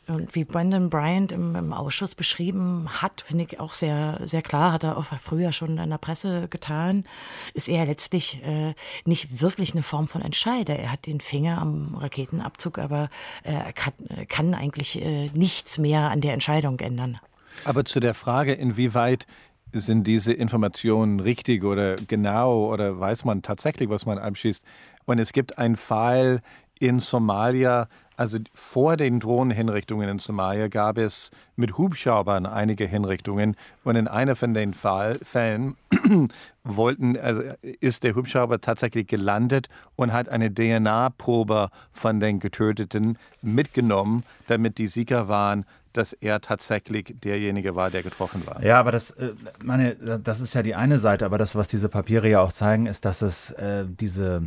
[0.07, 4.73] Und wie Brandon Bryant im, im Ausschuss beschrieben hat, finde ich auch sehr, sehr klar,
[4.73, 7.05] hat er auch früher schon in der Presse getan,
[7.53, 8.73] ist er letztlich äh,
[9.05, 10.77] nicht wirklich eine Form von Entscheider.
[10.77, 13.09] Er hat den Finger am Raketenabzug, aber
[13.43, 13.93] äh, er kann,
[14.27, 17.19] kann eigentlich äh, nichts mehr an der Entscheidung ändern.
[17.63, 19.27] Aber zu der Frage, inwieweit
[19.73, 24.65] sind diese Informationen richtig oder genau oder weiß man tatsächlich, was man abschießt?
[25.05, 26.41] Und es gibt einen Fall
[26.81, 33.95] in Somalia, also vor den Drohnenhinrichtungen in Somalia gab es mit Hubschraubern einige Hinrichtungen und
[33.95, 35.75] in einer von den Fall, Fällen
[36.63, 44.23] wollten, also ist der Hubschrauber tatsächlich gelandet und hat eine DNA-Probe von den Getöteten mitgenommen,
[44.47, 48.63] damit die sicher waren, dass er tatsächlich derjenige war, der getroffen war.
[48.63, 51.89] Ja, aber das, äh, meine, das ist ja die eine Seite, aber das, was diese
[51.89, 54.43] Papiere ja auch zeigen, ist, dass es äh, diese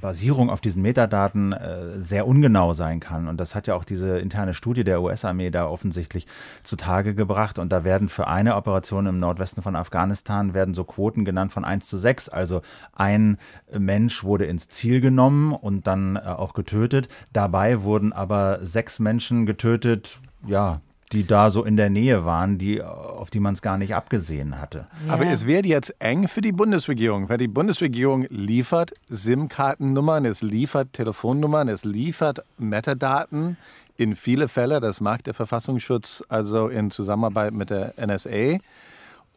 [0.00, 3.28] Basierung auf diesen Metadaten äh, sehr ungenau sein kann.
[3.28, 6.26] Und das hat ja auch diese interne Studie der US-Armee da offensichtlich
[6.62, 7.58] zutage gebracht.
[7.58, 11.64] Und da werden für eine Operation im Nordwesten von Afghanistan werden so Quoten genannt von
[11.64, 12.28] 1 zu 6.
[12.28, 13.38] Also ein
[13.76, 17.08] Mensch wurde ins Ziel genommen und dann äh, auch getötet.
[17.32, 20.80] Dabei wurden aber sechs Menschen getötet, ja,
[21.12, 22.82] die da so in der Nähe waren, die,
[23.24, 24.86] auf die man es gar nicht abgesehen hatte.
[25.06, 25.14] Ja.
[25.14, 30.92] Aber es wird jetzt eng für die Bundesregierung, weil die Bundesregierung liefert SIM-Kartennummern, es liefert
[30.92, 33.56] Telefonnummern, es liefert Metadaten
[33.96, 34.78] in viele Fälle.
[34.80, 38.58] Das mag der Verfassungsschutz also in Zusammenarbeit mit der NSA.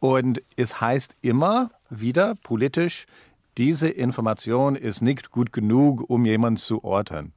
[0.02, 3.06] Und es heißt immer wieder politisch,
[3.58, 7.32] diese Information ist nicht gut genug, um jemanden zu orten.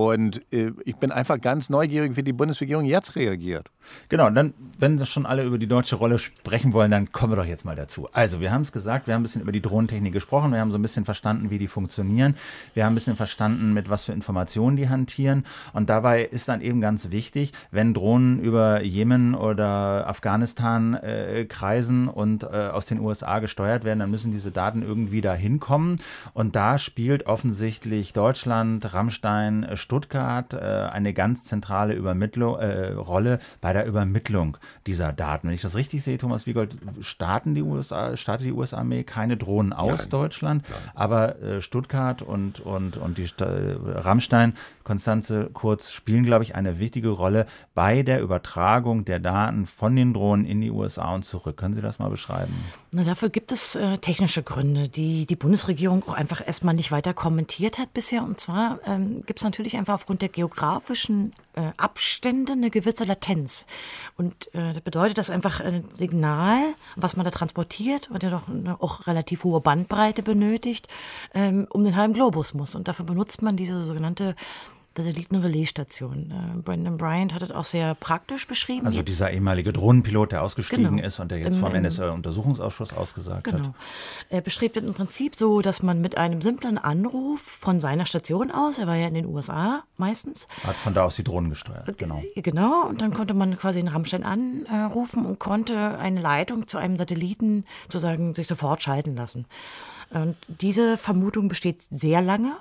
[0.00, 3.70] Und äh, ich bin einfach ganz neugierig, wie die Bundesregierung jetzt reagiert.
[4.08, 7.44] Genau, dann, wenn schon alle über die deutsche Rolle sprechen wollen, dann kommen wir doch
[7.44, 8.08] jetzt mal dazu.
[8.12, 10.70] Also, wir haben es gesagt, wir haben ein bisschen über die Drohnentechnik gesprochen, wir haben
[10.70, 12.34] so ein bisschen verstanden, wie die funktionieren,
[12.72, 15.44] wir haben ein bisschen verstanden, mit was für Informationen die hantieren.
[15.74, 22.08] Und dabei ist dann eben ganz wichtig, wenn Drohnen über Jemen oder Afghanistan äh, kreisen
[22.08, 25.96] und äh, aus den USA gesteuert werden, dann müssen diese Daten irgendwie da hinkommen.
[26.32, 30.58] Und da spielt offensichtlich Deutschland, Rammstein, Stuttgart äh,
[30.92, 35.48] eine ganz zentrale Übermittlung, äh, Rolle bei der Übermittlung dieser Daten.
[35.48, 39.72] Wenn ich das richtig sehe, Thomas Wiegold, starten die USA, startet die US-Armee keine Drohnen
[39.72, 40.10] aus Nein.
[40.10, 40.78] Deutschland, Nein.
[40.94, 43.50] aber äh, Stuttgart und, und, und die Sta
[43.84, 49.94] Rammstein, Konstanze Kurz, spielen, glaube ich, eine wichtige Rolle bei der Übertragung der Daten von
[49.96, 51.56] den Drohnen in die USA und zurück.
[51.56, 52.54] Können Sie das mal beschreiben?
[52.92, 57.12] Na, dafür gibt es äh, technische Gründe, die die Bundesregierung auch einfach erstmal nicht weiter
[57.12, 58.22] kommentiert hat bisher.
[58.22, 63.66] Und zwar ähm, gibt es natürlich einfach aufgrund der geografischen äh, Abstände eine gewisse Latenz.
[64.16, 66.58] Und äh, das bedeutet, dass einfach ein Signal,
[66.96, 70.88] was man da transportiert und ja doch eine auch relativ hohe Bandbreite benötigt,
[71.34, 72.74] ähm, um den halben Globus muss.
[72.74, 74.36] Und dafür benutzt man diese sogenannte
[74.96, 76.30] Satellitenrelaisstation.
[76.30, 78.86] Äh, Brandon Bryant hat es auch sehr praktisch beschrieben.
[78.86, 79.08] Also jetzt.
[79.08, 81.06] dieser ehemalige Drohnenpilot, der ausgestiegen genau.
[81.06, 83.58] ist und der jetzt Im, vom NSA-Untersuchungsausschuss ausgesagt genau.
[83.68, 83.74] hat.
[84.28, 88.50] Er beschreibt es im Prinzip so, dass man mit einem simplen Anruf von seiner Station
[88.50, 90.46] aus, er war ja in den USA meistens.
[90.64, 92.22] Hat von da aus die Drohnen gesteuert, genau.
[92.34, 96.96] Genau, und dann konnte man quasi in Rammstein anrufen und konnte eine Leitung zu einem
[96.96, 99.46] Satelliten sozusagen sich sofort schalten lassen.
[100.10, 102.56] Und diese Vermutung besteht sehr lange.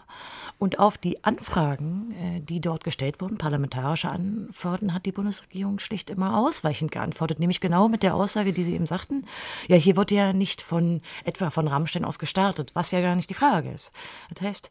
[0.59, 6.09] Und auf die Anfragen, äh, die dort gestellt wurden, parlamentarische Antworten, hat die Bundesregierung schlicht
[6.09, 7.39] immer ausweichend geantwortet.
[7.39, 9.25] Nämlich genau mit der Aussage, die Sie eben sagten.
[9.67, 13.29] Ja, hier wird ja nicht von etwa von Rammstein aus gestartet, was ja gar nicht
[13.29, 13.91] die Frage ist.
[14.33, 14.69] Das heißt,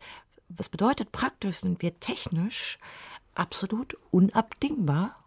[0.49, 2.79] was bedeutet praktisch, sind wir technisch
[3.35, 5.18] absolut unabdingbar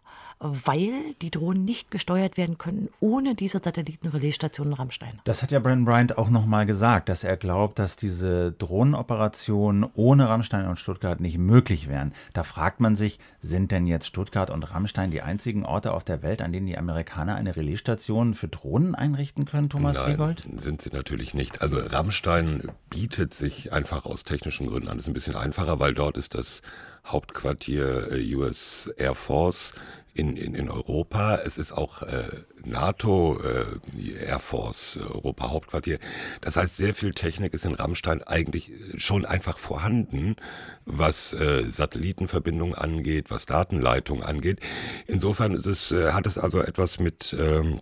[0.42, 5.20] weil die Drohnen nicht gesteuert werden können ohne diese Satellitenrelaisstation in Rammstein.
[5.24, 10.28] Das hat ja Brandon Bryant auch nochmal gesagt, dass er glaubt, dass diese Drohnenoperationen ohne
[10.28, 12.12] Rammstein und Stuttgart nicht möglich wären.
[12.32, 16.22] Da fragt man sich, sind denn jetzt Stuttgart und Rammstein die einzigen Orte auf der
[16.22, 20.42] Welt, an denen die Amerikaner eine Relaisstation für Drohnen einrichten können, Thomas Nein, Riegold?
[20.56, 21.62] sind sie natürlich nicht.
[21.62, 24.96] Also Rammstein bietet sich einfach aus technischen Gründen an.
[24.96, 26.62] Das ist ein bisschen einfacher, weil dort ist das
[27.06, 29.72] Hauptquartier äh, US Air Force
[30.14, 31.36] in, in, in Europa.
[31.44, 32.24] Es ist auch äh,
[32.64, 35.98] NATO, äh, Air Force, Europa Hauptquartier.
[36.40, 40.36] Das heißt, sehr viel Technik ist in Rammstein eigentlich schon einfach vorhanden,
[40.84, 44.60] was äh, Satellitenverbindungen angeht, was Datenleitung angeht.
[45.06, 47.80] Insofern ist es, äh, hat es also etwas mit ähm,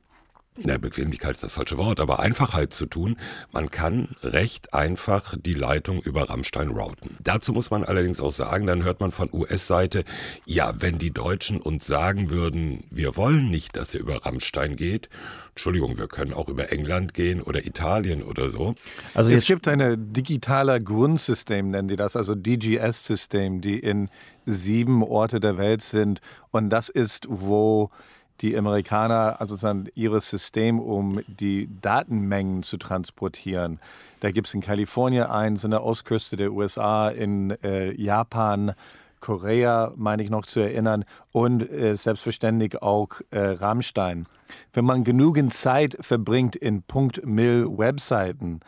[0.64, 3.16] na, Bequemlichkeit ist das falsche Wort, aber Einfachheit zu tun.
[3.52, 7.16] Man kann recht einfach die Leitung über Rammstein routen.
[7.22, 10.04] Dazu muss man allerdings auch sagen, dann hört man von US-Seite,
[10.44, 15.08] ja, wenn die Deutschen uns sagen würden, wir wollen nicht, dass ihr über Rammstein geht,
[15.50, 18.76] Entschuldigung, wir können auch über England gehen oder Italien oder so.
[19.14, 24.08] Also es gibt ein digitaler Grundsystem, nennen die das, also DGS-System, die in
[24.46, 26.20] sieben Orte der Welt sind.
[26.50, 27.90] Und das ist, wo
[28.40, 33.78] die Amerikaner also sozusagen ihres System, um die Datenmengen zu transportieren.
[34.20, 38.72] Da gibt es in Kalifornien eins, in der Ostküste der USA, in äh, Japan,
[39.20, 44.26] Korea, meine ich noch zu erinnern, und äh, selbstverständlich auch äh, Rammstein.
[44.72, 48.60] Wenn man genügend Zeit verbringt in Punkt-Mill-Webseiten,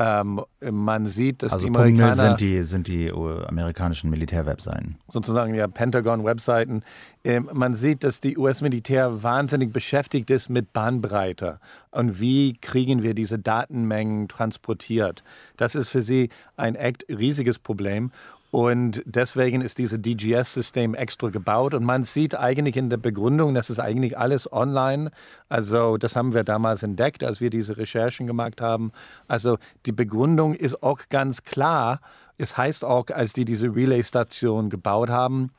[0.00, 4.96] ähm, man sieht, dass also die Amerikaner sind die, sind die äh, amerikanischen Militärwebseiten.
[5.08, 6.82] Sozusagen ja Pentagon-Webseiten.
[7.22, 11.60] Ähm, man sieht, dass die US-Militär wahnsinnig beschäftigt ist mit Bahnbreite
[11.90, 15.22] und wie kriegen wir diese Datenmengen transportiert.
[15.58, 18.10] Das ist für sie ein echt riesiges Problem.
[18.50, 21.72] Und deswegen ist dieses DGS-System extra gebaut.
[21.72, 25.12] Und man sieht eigentlich in der Begründung, das ist eigentlich alles online.
[25.48, 28.90] Also das haben wir damals entdeckt, als wir diese Recherchen gemacht haben.
[29.28, 32.00] Also die Begründung ist auch ganz klar.
[32.38, 35.50] Es heißt auch, als die diese Relay-Station gebaut haben,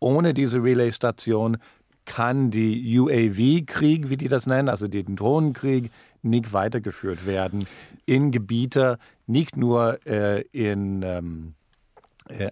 [0.00, 1.58] ohne diese Relay-Station
[2.06, 5.90] kann die UAV-Krieg, wie die das nennen, also den Drohnenkrieg,
[6.22, 7.66] nicht weitergeführt werden
[8.06, 11.02] in Gebiete, nicht nur äh, in...
[11.02, 11.59] Ähm, äh,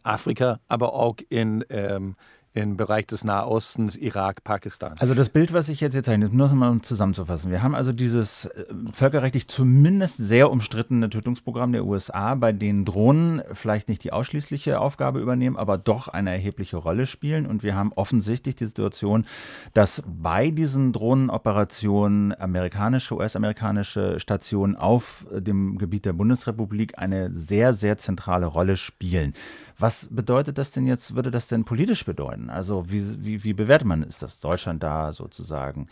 [0.02, 2.16] Afrika, aber auch in, ähm,
[2.58, 4.96] im Bereich des Nahostens, Irak, Pakistan.
[4.98, 7.50] Also das Bild, was ich jetzt hier zeichne, nur mal um zusammenzufassen.
[7.50, 13.42] Wir haben also dieses äh, völkerrechtlich zumindest sehr umstrittene Tötungsprogramm der USA, bei denen Drohnen
[13.52, 17.46] vielleicht nicht die ausschließliche Aufgabe übernehmen, aber doch eine erhebliche Rolle spielen.
[17.46, 19.26] Und wir haben offensichtlich die Situation,
[19.74, 27.98] dass bei diesen Drohnenoperationen amerikanische, US-amerikanische Stationen auf dem Gebiet der Bundesrepublik eine sehr, sehr
[27.98, 29.34] zentrale Rolle spielen.
[29.80, 32.50] Was bedeutet das denn jetzt, würde das denn politisch bedeuten?
[32.50, 35.86] Also wie, wie, wie bewertet man, ist das Deutschland da sozusagen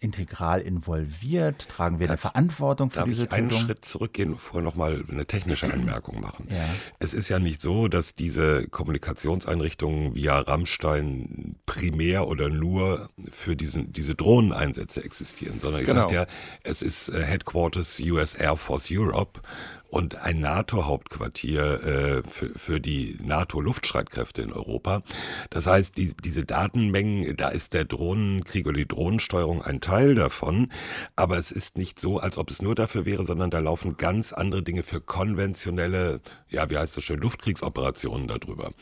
[0.00, 1.68] integral involviert?
[1.68, 3.64] Tragen wir eine Verantwortung für Darf diese ich einen Tötung?
[3.66, 6.48] Schritt zurückgehen und vorher nochmal eine technische Anmerkung machen?
[6.50, 6.68] Ja.
[6.98, 13.92] Es ist ja nicht so, dass diese Kommunikationseinrichtungen via Rammstein primär oder nur für diesen,
[13.92, 16.00] diese Drohneneinsätze existieren, sondern ich Genau.
[16.02, 16.26] sagte ja,
[16.62, 19.40] es ist äh, Headquarters US Air Force Europe
[19.88, 25.02] und ein NATO-Hauptquartier äh, für, für die NATO-Luftstreitkräfte in Europa.
[25.50, 30.72] Das heißt, die, diese Datenmengen, da ist der Drohnenkrieg oder die Drohnensteuerung ein Teil davon,
[31.16, 34.32] aber es ist nicht so, als ob es nur dafür wäre, sondern da laufen ganz
[34.32, 38.72] andere Dinge für konventionelle, ja, wie heißt das schön, Luftkriegsoperationen darüber.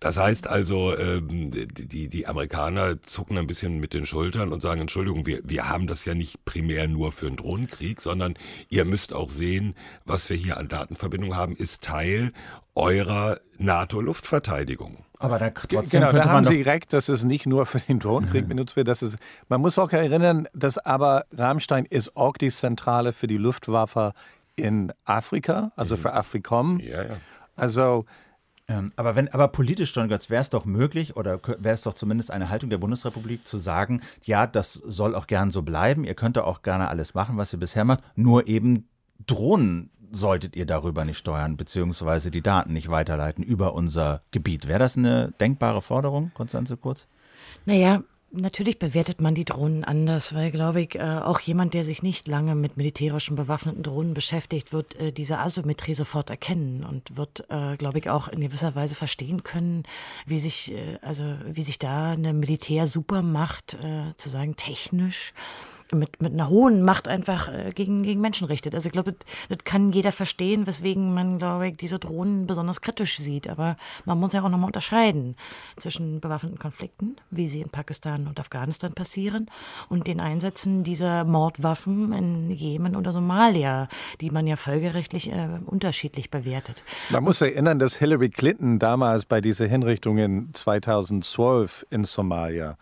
[0.00, 4.80] Das heißt also, ähm, die, die Amerikaner zucken ein bisschen mit den Schultern und sagen,
[4.80, 8.34] Entschuldigung, wir, wir haben das ja nicht primär nur für einen Drohnenkrieg, sondern
[8.68, 9.74] ihr müsst auch sehen,
[10.04, 12.32] was wir hier an Datenverbindungen haben, ist Teil
[12.74, 15.04] eurer NATO-Luftverteidigung.
[15.18, 17.98] Aber da trotzdem genau, da man haben Sie recht, dass es nicht nur für den
[17.98, 18.88] Drohnenkrieg benutzt wird.
[18.88, 19.16] Das ist,
[19.48, 24.12] man muss auch erinnern, dass aber Rammstein ist auch die Zentrale für die Luftwaffe
[24.56, 26.80] in Afrika, also für Afrikom.
[26.80, 27.16] Ja, ja.
[27.56, 28.04] Also
[28.66, 31.94] ähm, aber wenn, aber politisch, John Götz, wäre es doch möglich oder wäre es doch
[31.94, 36.04] zumindest eine Haltung der Bundesrepublik zu sagen, ja, das soll auch gern so bleiben.
[36.04, 38.88] Ihr könnt auch gerne alles machen, was ihr bisher macht, nur eben
[39.26, 44.68] Drohnen solltet ihr darüber nicht steuern, beziehungsweise die Daten nicht weiterleiten über unser Gebiet.
[44.68, 47.06] Wäre das eine denkbare Forderung, Konstanze Kurz?
[47.66, 52.02] Naja, natürlich bewertet man die Drohnen anders, weil, glaube ich, äh, auch jemand, der sich
[52.02, 57.44] nicht lange mit militärischen bewaffneten Drohnen beschäftigt, wird äh, diese Asymmetrie sofort erkennen und wird,
[57.48, 59.84] äh, glaube ich, auch in gewisser Weise verstehen können,
[60.26, 65.32] wie sich, also wie sich da eine Militär-Supermacht, äh, zu sagen, technisch
[65.94, 68.74] mit, mit einer hohen Macht einfach äh, gegen, gegen Menschen richtet.
[68.74, 69.14] Also ich glaube,
[69.48, 73.48] das, kann jeder verstehen, weswegen man, glaube ich, diese Drohnen besonders kritisch sieht.
[73.48, 75.36] Aber man muss ja auch nochmal unterscheiden
[75.76, 79.50] zwischen bewaffneten Konflikten, wie sie in Pakistan und Afghanistan passieren,
[79.88, 83.88] und den Einsätzen dieser Mordwaffen in Jemen oder Somalia,
[84.20, 86.82] die man ja völkerrechtlich äh, unterschiedlich bewertet.
[87.10, 92.76] Man muss erinnern, dass Hillary Clinton damals bei dieser Hinrichtung in 2012 in Somalia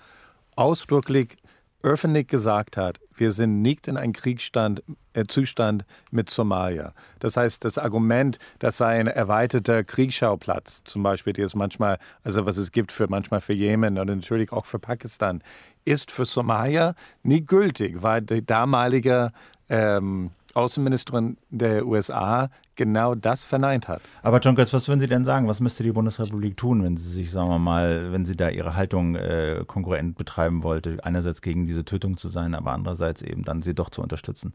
[0.56, 1.36] ausdrücklich
[1.82, 6.92] öffentlich gesagt hat, wir sind nicht in einem Kriegsstand, äh, Zustand mit Somalia.
[7.20, 12.46] Das heißt, das Argument, das sei ein erweiterter Kriegsschauplatz, zum Beispiel, die es manchmal, also
[12.46, 15.42] was es gibt für manchmal für Jemen und natürlich auch für Pakistan,
[15.84, 19.32] ist für Somalia nicht gültig, weil die damalige
[19.68, 24.00] ähm, Außenministerin der USA genau das verneint hat.
[24.22, 25.48] Aber John Götz, was würden Sie denn sagen?
[25.48, 28.74] Was müsste die Bundesrepublik tun, wenn sie sich, sagen wir mal, wenn sie da ihre
[28.76, 33.62] Haltung äh, konkurrent betreiben wollte, einerseits gegen diese Tötung zu sein, aber andererseits eben dann
[33.62, 34.54] sie doch zu unterstützen?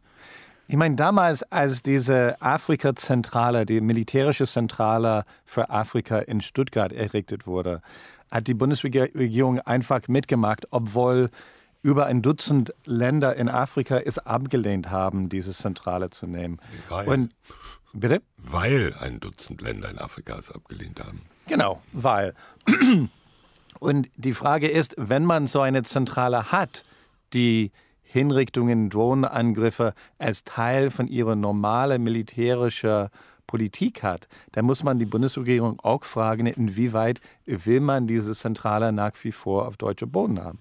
[0.69, 7.81] Ich meine, damals, als diese Afrika-Zentrale, die militärische Zentrale für Afrika in Stuttgart errichtet wurde,
[8.29, 11.29] hat die Bundesregierung einfach mitgemacht, obwohl
[11.81, 16.59] über ein Dutzend Länder in Afrika es abgelehnt haben, diese Zentrale zu nehmen.
[16.89, 17.35] Weil, Und
[17.93, 18.21] bitte?
[18.37, 21.21] weil ein Dutzend Länder in Afrika es abgelehnt haben.
[21.47, 22.33] Genau, weil.
[23.79, 26.83] Und die Frage ist, wenn man so eine Zentrale hat,
[27.33, 27.71] die
[28.01, 33.09] Hinrichtungen, Drohnenangriffe als Teil von ihrer normalen militärischen
[33.45, 39.11] Politik hat, dann muss man die Bundesregierung auch fragen, inwieweit will man diese Zentrale nach
[39.23, 40.59] wie vor auf deutschem Boden haben.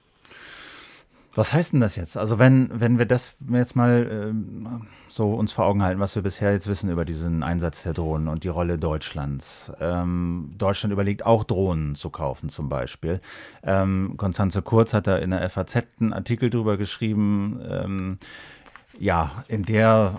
[1.37, 2.16] Was heißt denn das jetzt?
[2.16, 6.22] Also wenn, wenn wir das jetzt mal ähm, so uns vor Augen halten, was wir
[6.22, 9.70] bisher jetzt wissen über diesen Einsatz der Drohnen und die Rolle Deutschlands.
[9.78, 13.20] Ähm, Deutschland überlegt auch Drohnen zu kaufen zum Beispiel.
[13.62, 18.18] Ähm, Konstanze Kurz hat da in der FAZ einen Artikel drüber geschrieben, ähm,
[18.99, 20.14] ja, in der,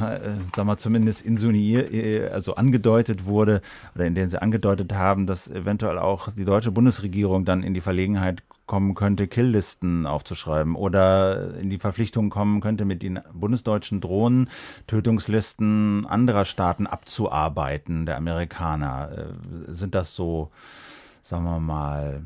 [0.00, 3.60] äh, sagen wir zumindest insinuiert, äh, also angedeutet wurde,
[3.96, 7.80] oder in denen sie angedeutet haben, dass eventuell auch die deutsche Bundesregierung dann in die
[7.80, 14.48] Verlegenheit kommen könnte, Killlisten aufzuschreiben oder in die Verpflichtung kommen könnte, mit den bundesdeutschen Drohnen
[14.86, 19.10] Tötungslisten anderer Staaten abzuarbeiten, der Amerikaner.
[19.10, 20.50] Äh, sind das so,
[21.20, 22.22] sagen wir mal,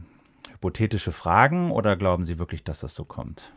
[0.52, 3.50] hypothetische Fragen oder glauben Sie wirklich, dass das so kommt?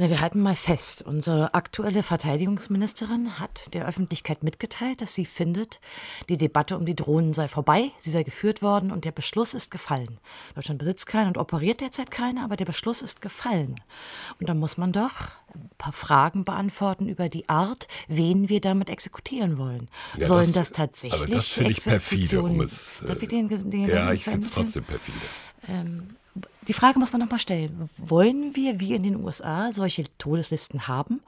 [0.00, 5.80] Na, wir halten mal fest, unsere aktuelle Verteidigungsministerin hat der Öffentlichkeit mitgeteilt, dass sie findet,
[6.28, 9.72] die Debatte um die Drohnen sei vorbei, sie sei geführt worden und der Beschluss ist
[9.72, 10.20] gefallen.
[10.54, 13.80] Deutschland besitzt keine und operiert derzeit keine, aber der Beschluss ist gefallen.
[14.38, 18.90] Und da muss man doch ein paar Fragen beantworten über die Art, wen wir damit
[18.90, 19.88] exekutieren wollen.
[20.16, 23.88] Ja, Sollen das- das, tatsächlich aber das finde ich perfide, um es, äh, den, den,
[23.88, 25.18] Ja, ich finde es trotzdem perfide.
[26.68, 27.88] Die Frage muss man nochmal stellen.
[27.96, 31.22] Wollen wir, wie in den USA, solche Todeslisten haben?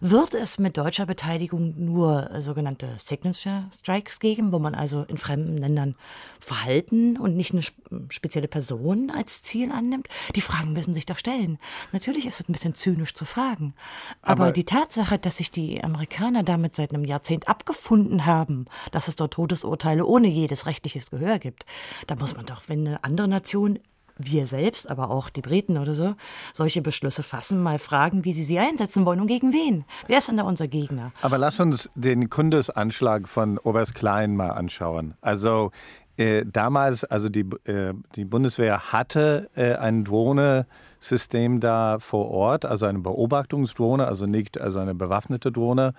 [0.00, 5.18] Wird es mit deutscher Beteiligung nur äh, sogenannte Signature Strikes geben, wo man also in
[5.18, 5.94] fremden Ländern
[6.40, 7.76] Verhalten und nicht eine sp-
[8.08, 10.08] spezielle Person als Ziel annimmt?
[10.34, 11.58] Die Fragen müssen sich doch stellen.
[11.92, 13.74] Natürlich ist es ein bisschen zynisch zu fragen.
[14.22, 19.08] Aber, Aber- die Tatsache, dass sich die Amerikaner damit seit einem Jahrzehnt abgefunden haben, dass
[19.08, 21.66] es dort Todesurteile ohne jedes rechtliches Gehör gibt,
[22.06, 23.78] da muss man doch, wenn eine andere Nation
[24.18, 26.14] wir selbst, aber auch die Briten oder so,
[26.52, 29.84] solche Beschlüsse fassen, mal fragen, wie sie sie einsetzen wollen und gegen wen.
[30.06, 31.12] Wer ist denn da unser Gegner?
[31.22, 35.14] Aber lass uns den Kundesanschlag von Oberst Klein mal anschauen.
[35.20, 35.70] Also
[36.18, 42.86] äh, damals, also die, äh, die Bundeswehr hatte äh, ein Drohnesystem da vor Ort, also
[42.86, 45.94] eine Beobachtungsdrohne, also nicht also eine bewaffnete Drohne.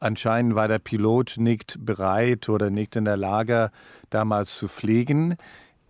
[0.00, 3.70] Anscheinend war der Pilot nicht bereit oder nicht in der Lage,
[4.10, 5.36] damals zu fliegen.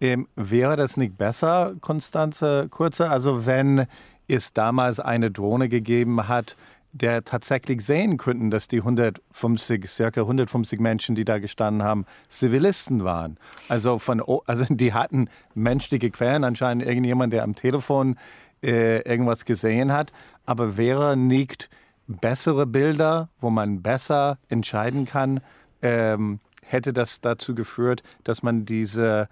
[0.00, 3.86] Ähm, wäre das nicht besser, Konstanze Kurze, also wenn
[4.28, 6.56] es damals eine Drohne gegeben hat,
[6.92, 13.04] der tatsächlich sehen könnten, dass die 150, circa 150 Menschen, die da gestanden haben, Zivilisten
[13.04, 13.38] waren.
[13.68, 18.16] Also, von, also die hatten menschliche Quellen, anscheinend irgendjemand, der am Telefon
[18.62, 20.12] äh, irgendwas gesehen hat.
[20.46, 21.68] Aber wäre nicht
[22.06, 25.40] bessere Bilder, wo man besser entscheiden kann,
[25.82, 29.28] ähm, hätte das dazu geführt, dass man diese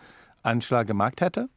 [0.46, 1.48] Anschlag gemacht hätte?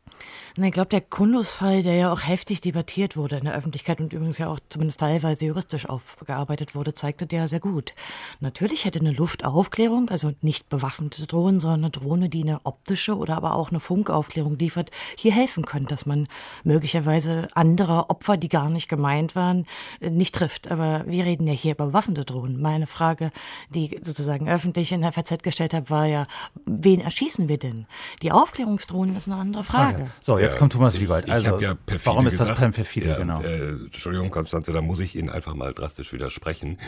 [0.55, 4.13] Na, ich glaube, der Kundus-Fall, der ja auch heftig debattiert wurde in der Öffentlichkeit und
[4.13, 7.93] übrigens ja auch zumindest teilweise juristisch aufgearbeitet wurde, zeigte der sehr gut.
[8.39, 13.37] Natürlich hätte eine Luftaufklärung, also nicht bewaffnete Drohnen, sondern eine Drohne, die eine optische oder
[13.37, 16.27] aber auch eine Funkaufklärung liefert, hier helfen können, dass man
[16.63, 19.65] möglicherweise andere Opfer, die gar nicht gemeint waren,
[20.01, 20.71] nicht trifft.
[20.71, 22.61] Aber wir reden ja hier über bewaffnete Drohnen.
[22.61, 23.31] Meine Frage,
[23.69, 26.27] die ich sozusagen öffentlich in der FAZ gestellt habe, war ja,
[26.65, 27.85] wen erschießen wir denn?
[28.21, 30.08] Die Aufklärungsdrohnen ist eine andere Frage.
[30.21, 31.27] So, jetzt Ja, kommt Thomas Wiewald.
[31.27, 32.75] Ich Also, habe ja warum ist das gesagt.
[32.75, 33.07] perfide?
[33.09, 33.41] Ja, genau.
[33.41, 36.79] Äh, Entschuldigung, Konstanze, da muss ich Ihnen einfach mal drastisch widersprechen.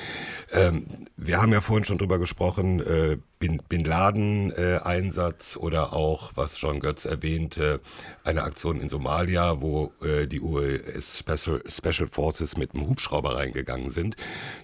[0.51, 0.85] Ähm,
[1.17, 6.79] wir haben ja vorhin schon drüber gesprochen, äh, Bin, Bin Laden-Einsatz oder auch, was John
[6.79, 7.81] Götz erwähnte,
[8.23, 13.89] eine Aktion in Somalia, wo äh, die US Special, Special Forces mit einem Hubschrauber reingegangen
[13.89, 14.15] sind.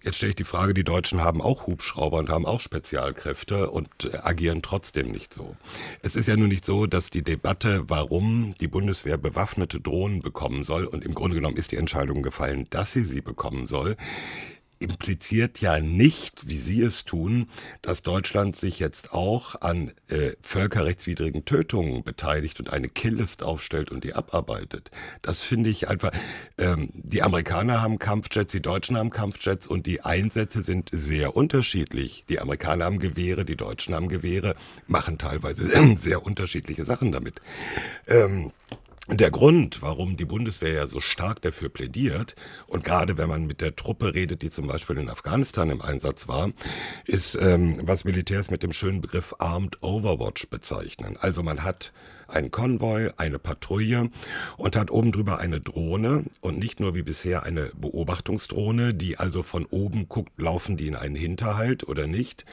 [0.03, 3.89] Jetzt stelle ich die Frage, die Deutschen haben auch Hubschrauber und haben auch Spezialkräfte und
[4.05, 5.55] äh, agieren trotzdem nicht so.
[6.03, 10.63] Es ist ja nun nicht so, dass die Debatte, warum die Bundeswehr bewaffnete Drohnen bekommen
[10.63, 13.97] soll, und im Grunde genommen ist die Entscheidung gefallen, dass sie sie bekommen soll,
[14.80, 17.49] impliziert ja nicht, wie Sie es tun,
[17.82, 24.03] dass Deutschland sich jetzt auch an äh, völkerrechtswidrigen Tötungen beteiligt und eine Killlist aufstellt und
[24.03, 24.91] die abarbeitet.
[25.21, 26.11] Das finde ich einfach.
[26.57, 32.25] Ähm, die Amerikaner haben Kampfjets, die Deutschen haben Kampfjets und die Einsätze sind sehr unterschiedlich.
[32.30, 34.55] Die Amerikaner haben Gewehre, die Deutschen haben Gewehre,
[34.88, 37.41] machen teilweise sehr unterschiedliche Sachen damit.
[38.07, 38.51] Ähm,
[39.10, 42.36] der Grund, warum die Bundeswehr ja so stark dafür plädiert,
[42.68, 46.28] und gerade wenn man mit der Truppe redet, die zum Beispiel in Afghanistan im Einsatz
[46.28, 46.51] war,
[47.05, 51.18] ist, ähm, was Militärs mit dem schönen Begriff Armed Overwatch bezeichnen.
[51.20, 51.93] Also man hat
[52.28, 54.09] einen Konvoi, eine Patrouille
[54.57, 59.43] und hat oben drüber eine Drohne und nicht nur wie bisher eine Beobachtungsdrohne, die also
[59.43, 62.45] von oben guckt, laufen die in einen Hinterhalt oder nicht,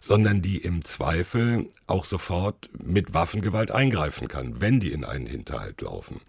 [0.00, 5.80] sondern die im Zweifel auch sofort mit Waffengewalt eingreifen kann, wenn die in einen Hinterhalt
[5.80, 6.20] laufen.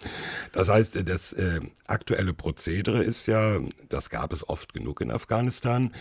[0.51, 5.93] Das heißt, das äh, aktuelle Prozedere ist ja, das gab es oft genug in Afghanistan,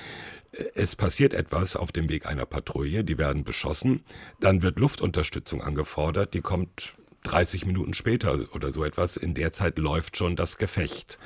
[0.53, 4.03] es passiert etwas auf dem Weg einer Patrouille, die werden beschossen,
[4.41, 6.95] dann wird Luftunterstützung angefordert, die kommt
[7.25, 9.17] 30 Minuten später oder so etwas.
[9.17, 11.19] In der Zeit läuft schon das Gefecht.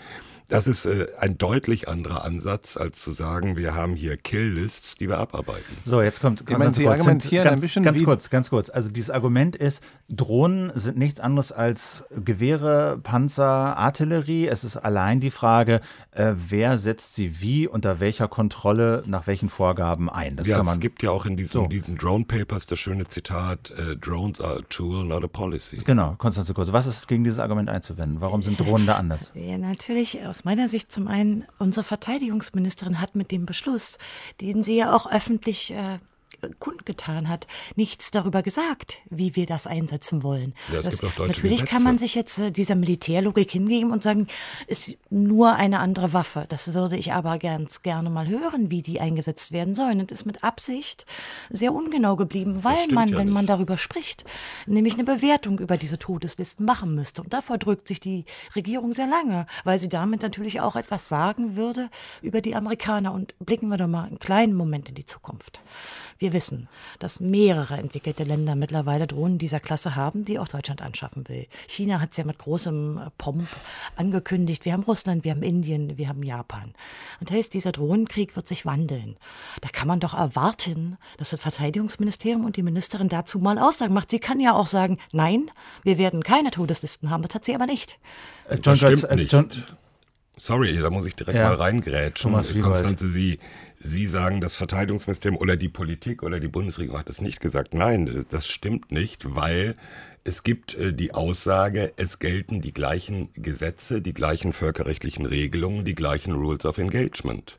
[0.48, 5.08] Das ist äh, ein deutlich anderer Ansatz, als zu sagen, wir haben hier Kill-Lists, die
[5.08, 5.76] wir abarbeiten.
[5.84, 8.68] So, jetzt kommt ich meine, Sie argumentieren ganz, ein bisschen ganz kurz, ganz kurz.
[8.68, 14.46] Also dieses Argument ist, Drohnen sind nichts anderes als Gewehre, Panzer, Artillerie.
[14.46, 15.80] Es ist allein die Frage,
[16.10, 20.36] äh, wer setzt sie wie, unter welcher Kontrolle, nach welchen Vorgaben ein.
[20.36, 21.66] Das ja, kann man, es gibt ja auch in diesen, so.
[21.66, 25.78] diesen Drone Papers das schöne Zitat, äh, Drones are a tool, not a policy.
[25.78, 26.70] Genau, Konstanze Kurz.
[26.72, 28.20] Was ist gegen dieses Argument einzuwenden?
[28.20, 29.32] Warum sind Drohnen da anders?
[29.34, 33.98] Ja, natürlich aus meiner Sicht zum einen, unsere Verteidigungsministerin hat mit dem Beschluss,
[34.40, 36.00] den sie ja auch öffentlich äh,
[36.58, 40.54] kundgetan hat, nichts darüber gesagt, wie wir das einsetzen wollen.
[40.72, 41.66] Ja, das, natürlich Gesetze.
[41.66, 44.26] kann man sich jetzt äh, dieser Militärlogik hingeben und sagen,
[44.66, 46.46] ist nur eine andere Waffe.
[46.48, 50.00] Das würde ich aber ganz gerne mal hören, wie die eingesetzt werden sollen.
[50.00, 51.06] Und ist mit Absicht
[51.50, 53.34] sehr ungenau geblieben, weil man, ja wenn nicht.
[53.34, 54.24] man darüber spricht,
[54.66, 57.22] nämlich eine Bewertung über diese Todeslisten machen müsste.
[57.22, 58.24] Und davor drückt sich die
[58.54, 61.90] Regierung sehr lange, weil sie damit natürlich auch etwas sagen würde
[62.22, 63.12] über die Amerikaner.
[63.12, 65.60] Und blicken wir doch mal einen kleinen Moment in die Zukunft.
[66.18, 71.28] Wir wissen, dass mehrere entwickelte Länder mittlerweile Drohnen dieser Klasse haben, die auch Deutschland anschaffen
[71.28, 71.46] will.
[71.66, 73.48] China hat es ja mit großem äh, Pomp
[73.96, 74.64] angekündigt.
[74.64, 76.72] Wir haben Russland, wir haben Indien, wir haben Japan.
[77.20, 79.16] Und heißt, dieser Drohnenkrieg wird sich wandeln.
[79.60, 84.10] Da kann man doch erwarten, dass das Verteidigungsministerium und die Ministerin dazu mal Aussagen macht.
[84.10, 85.50] Sie kann ja auch sagen, nein,
[85.82, 87.22] wir werden keine Todeslisten haben.
[87.22, 87.98] Das hat sie aber nicht.
[88.48, 89.32] Äh, John, das stimmt nicht.
[89.32, 89.50] John,
[90.36, 91.48] Sorry, da muss ich direkt ja.
[91.48, 92.32] mal reingrätschen.
[92.32, 93.38] Konstanze, Sie,
[93.86, 97.74] Sie sagen, das Verteidigungsministerium oder die Politik oder die Bundesregierung hat es nicht gesagt.
[97.74, 99.76] Nein, das stimmt nicht, weil
[100.24, 105.94] es gibt äh, die Aussage, es gelten die gleichen Gesetze, die gleichen völkerrechtlichen Regelungen, die
[105.94, 107.58] gleichen Rules of Engagement.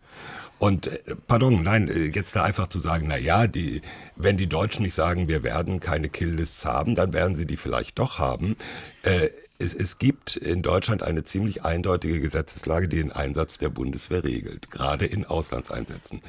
[0.57, 3.83] Und äh, pardon, nein, äh, jetzt da einfach zu sagen, na ja, die,
[4.15, 7.99] wenn die Deutschen nicht sagen, wir werden keine Kill-Lists haben, dann werden sie die vielleicht
[7.99, 8.55] doch haben.
[9.03, 14.23] Äh, es, es gibt in Deutschland eine ziemlich eindeutige Gesetzeslage, die den Einsatz der Bundeswehr
[14.23, 16.21] regelt, gerade in Auslandseinsätzen.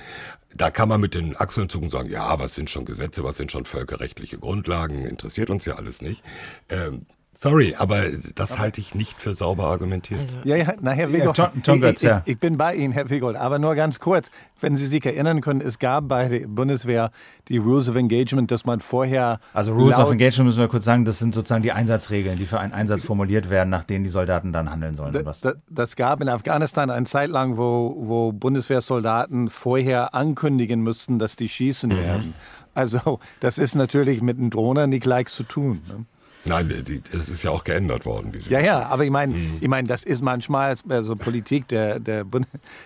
[0.55, 3.37] Da kann man mit den Achseln zucken und sagen, ja, was sind schon Gesetze, was
[3.37, 6.23] sind schon völkerrechtliche Grundlagen, interessiert uns ja alles nicht.
[6.69, 7.07] Ähm,
[7.49, 8.03] Sorry, aber
[8.35, 10.19] das aber halte ich nicht für sauber argumentiert.
[10.19, 12.75] Also, ja, ja, na, Herr Wiegold, ja, John, John Götz, ich, ich, ich, bin bei
[12.75, 14.31] Ihnen, Herr Wiegold, aber nur ganz kurz.
[14.59, 17.11] Wenn Sie sich erinnern können, es gab bei der Bundeswehr
[17.49, 19.39] die Rules of Engagement, dass man vorher.
[19.53, 22.59] Also Rules of Engagement müssen wir kurz sagen, das sind sozusagen die Einsatzregeln, die für
[22.59, 25.13] einen Einsatz formuliert werden, nach denen die Soldaten dann handeln sollen.
[25.13, 31.21] Das, das, das gab in Afghanistan eine Zeit lang, wo, wo Bundeswehrsoldaten vorher ankündigen müssten,
[31.21, 31.97] dass die schießen mhm.
[31.97, 32.35] werden.
[32.75, 35.83] Also, das ist natürlich mit den Drohnen nicht gleich zu tun.
[35.89, 36.07] Ne?
[36.47, 38.33] Nein, die, das ist ja auch geändert worden.
[38.49, 39.59] ja, ja, aber ich meine, mhm.
[39.61, 42.25] ich mein, das ist manchmal also Politik der, der,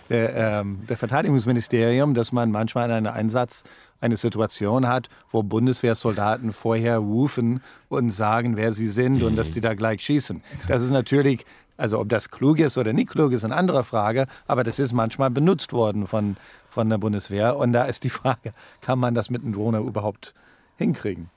[0.09, 3.65] der, ähm, der Verteidigungsministerium, dass man manchmal in einem Einsatz
[4.01, 9.25] eine Situation hat, wo Bundeswehrsoldaten vorher rufen und sagen, wer sie sind mhm.
[9.25, 9.55] und dass mhm.
[9.55, 10.43] die da gleich schießen.
[10.69, 11.45] Das ist natürlich,
[11.77, 14.93] also ob das klug ist oder nicht klug ist, eine andere Frage, aber das ist
[14.93, 16.37] manchmal benutzt worden von,
[16.69, 17.57] von der Bundeswehr.
[17.57, 20.35] Und da ist die Frage, kann man das mit einem Drohne überhaupt
[20.81, 21.31] hinkriegen?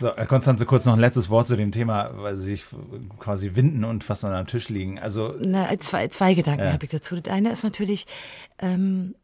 [0.00, 2.64] So, Konstanze, kurz noch ein letztes Wort zu dem Thema, weil sie sich
[3.18, 4.98] quasi winden und fast an einem Tisch liegen.
[4.98, 6.72] Also, Na, zwei, zwei Gedanken ja.
[6.72, 7.16] habe ich dazu.
[7.16, 8.06] Das eine ist natürlich,
[8.58, 9.14] ähm,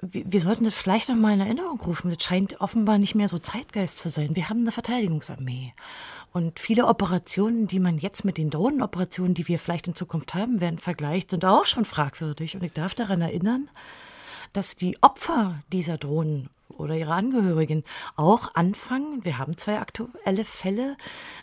[0.00, 2.10] wir, wir, sollten das vielleicht noch mal in Erinnerung rufen.
[2.10, 4.36] Das scheint offenbar nicht mehr so Zeitgeist zu sein.
[4.36, 5.72] Wir haben eine Verteidigungsarmee.
[6.32, 10.60] Und viele Operationen, die man jetzt mit den Drohnenoperationen, die wir vielleicht in Zukunft haben
[10.60, 12.56] werden, vergleicht, sind auch schon fragwürdig.
[12.56, 13.70] Und ich darf daran erinnern,
[14.52, 17.84] dass die Opfer dieser Drohnen oder ihre Angehörigen
[18.16, 20.96] auch anfangen, wir haben zwei aktuelle Fälle,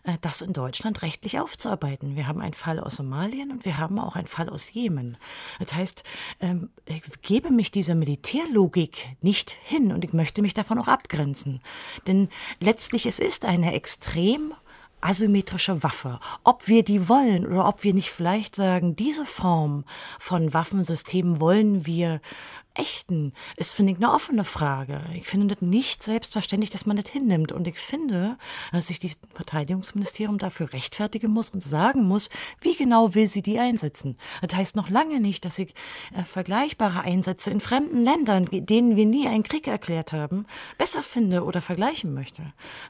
[0.03, 2.15] äh, das in Deutschland rechtlich aufzuarbeiten.
[2.15, 5.17] Wir haben einen Fall aus Somalien und wir haben auch einen Fall aus Jemen.
[5.59, 6.03] Das heißt,
[6.39, 11.61] ähm, ich gebe mich dieser Militärlogik nicht hin und ich möchte mich davon auch abgrenzen.
[12.07, 14.53] Denn letztlich es ist eine extrem
[15.01, 16.19] asymmetrische Waffe.
[16.43, 19.84] Ob wir die wollen oder ob wir nicht vielleicht sagen, diese Form
[20.19, 22.22] von Waffensystemen wollen wir
[22.74, 25.01] echten, ist, finde ich, eine offene Frage.
[25.15, 27.51] Ich finde das nicht selbstverständlich, dass man das hinnimmt.
[27.51, 28.38] Und ich finde,
[28.72, 32.30] dass sich die Verteidigungsministerium dafür rechtfertigen muss und sagen muss,
[32.61, 34.17] wie genau will sie die einsetzen.
[34.41, 35.74] Das heißt noch lange nicht, dass ich
[36.15, 40.45] äh, vergleichbare Einsätze in fremden Ländern, denen wir nie einen Krieg erklärt haben,
[40.78, 42.41] besser finde oder vergleichen möchte.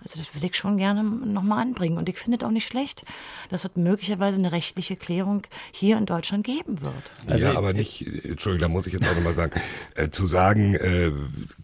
[0.04, 1.98] Also das will ich schon gerne nochmal anbringen.
[1.98, 3.04] Und ich finde es auch nicht schlecht,
[3.50, 6.94] dass es möglicherweise eine rechtliche Klärung hier in Deutschland geben wird.
[7.28, 9.60] Also ja, aber nicht, Entschuldigung, da muss ich jetzt auch nochmal sagen,
[9.96, 11.12] äh, zu sagen, äh,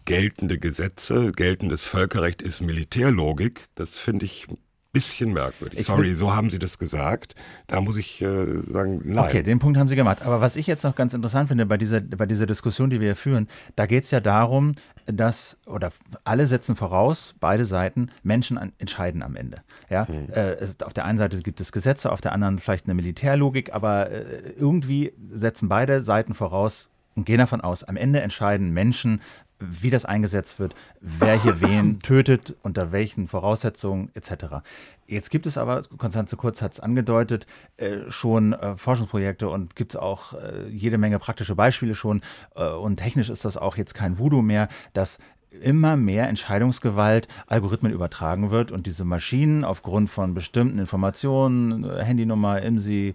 [0.04, 4.58] geltende Gesetze, geltendes Völkerrecht ist Militärlogik, das finde ich ein
[4.92, 5.80] bisschen merkwürdig.
[5.80, 7.34] Ich Sorry, so haben Sie das gesagt.
[7.66, 9.28] Da muss ich äh, sagen, nein.
[9.28, 10.22] Okay, den Punkt haben Sie gemacht.
[10.22, 13.08] Aber was ich jetzt noch ganz interessant finde bei dieser, bei dieser Diskussion, die wir
[13.08, 14.74] hier führen, da geht es ja darum,
[15.06, 15.90] dass, oder
[16.24, 19.58] alle setzen voraus, beide Seiten, Menschen an, entscheiden am Ende.
[19.90, 20.06] Ja?
[20.08, 20.32] Mhm.
[20.32, 23.74] Äh, es, auf der einen Seite gibt es Gesetze, auf der anderen vielleicht eine Militärlogik,
[23.74, 24.24] aber äh,
[24.58, 26.88] irgendwie setzen beide Seiten voraus,
[27.18, 29.20] und gehen davon aus, am Ende entscheiden Menschen,
[29.58, 34.62] wie das eingesetzt wird, wer hier wen tötet, unter welchen Voraussetzungen etc.
[35.08, 39.94] Jetzt gibt es aber, Konstanze Kurz hat es angedeutet, äh, schon äh, Forschungsprojekte und gibt
[39.94, 42.20] es auch äh, jede Menge praktische Beispiele schon
[42.54, 45.18] äh, und technisch ist das auch jetzt kein Voodoo mehr, dass
[45.50, 53.14] immer mehr Entscheidungsgewalt Algorithmen übertragen wird und diese Maschinen aufgrund von bestimmten Informationen, Handynummer, IMSI,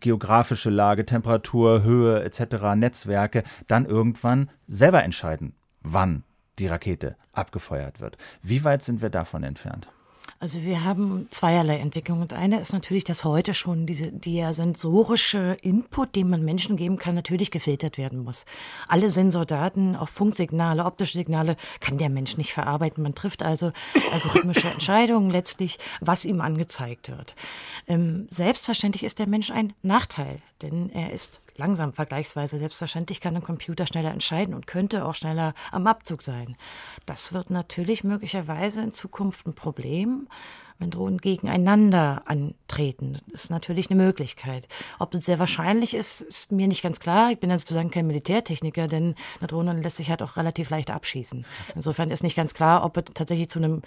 [0.00, 6.24] geografische Lage, Temperatur, Höhe etc., Netzwerke, dann irgendwann selber entscheiden, wann
[6.58, 8.18] die Rakete abgefeuert wird.
[8.42, 9.88] Wie weit sind wir davon entfernt?
[10.42, 12.22] Also wir haben zweierlei Entwicklungen.
[12.22, 16.98] Und eine ist natürlich, dass heute schon diese, der sensorische Input, den man Menschen geben
[16.98, 18.44] kann, natürlich gefiltert werden muss.
[18.88, 23.04] Alle Sensordaten, auch Funksignale, optische Signale, kann der Mensch nicht verarbeiten.
[23.04, 23.70] Man trifft also
[24.12, 27.36] algorithmische Entscheidungen letztlich, was ihm angezeigt wird.
[27.86, 32.58] Ähm, selbstverständlich ist der Mensch ein Nachteil, denn er ist langsam vergleichsweise.
[32.58, 36.56] Selbstverständlich kann ein Computer schneller entscheiden und könnte auch schneller am Abzug sein.
[37.06, 40.28] Das wird natürlich möglicherweise in Zukunft ein Problem,
[40.78, 43.18] wenn Drohnen gegeneinander antreten.
[43.30, 44.68] Das ist natürlich eine Möglichkeit.
[44.98, 47.30] Ob es sehr wahrscheinlich ist, ist mir nicht ganz klar.
[47.30, 50.90] Ich bin ja sozusagen kein Militärtechniker, denn eine Drohne lässt sich halt auch relativ leicht
[50.90, 51.44] abschießen.
[51.74, 53.82] Insofern ist nicht ganz klar, ob es tatsächlich zu einem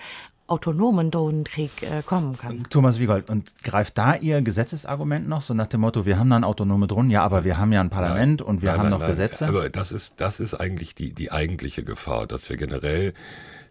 [0.47, 2.63] autonomen Drohnenkrieg äh, kommen kann.
[2.69, 6.43] Thomas Wiegold, und greift da Ihr Gesetzesargument noch, so nach dem Motto, wir haben dann
[6.43, 8.99] autonome Drohnen, ja, aber wir haben ja ein Parlament nein, und wir nein, haben nein,
[8.99, 9.47] noch Gesetze?
[9.47, 13.13] Aber das ist, das ist eigentlich die, die eigentliche Gefahr, dass wir generell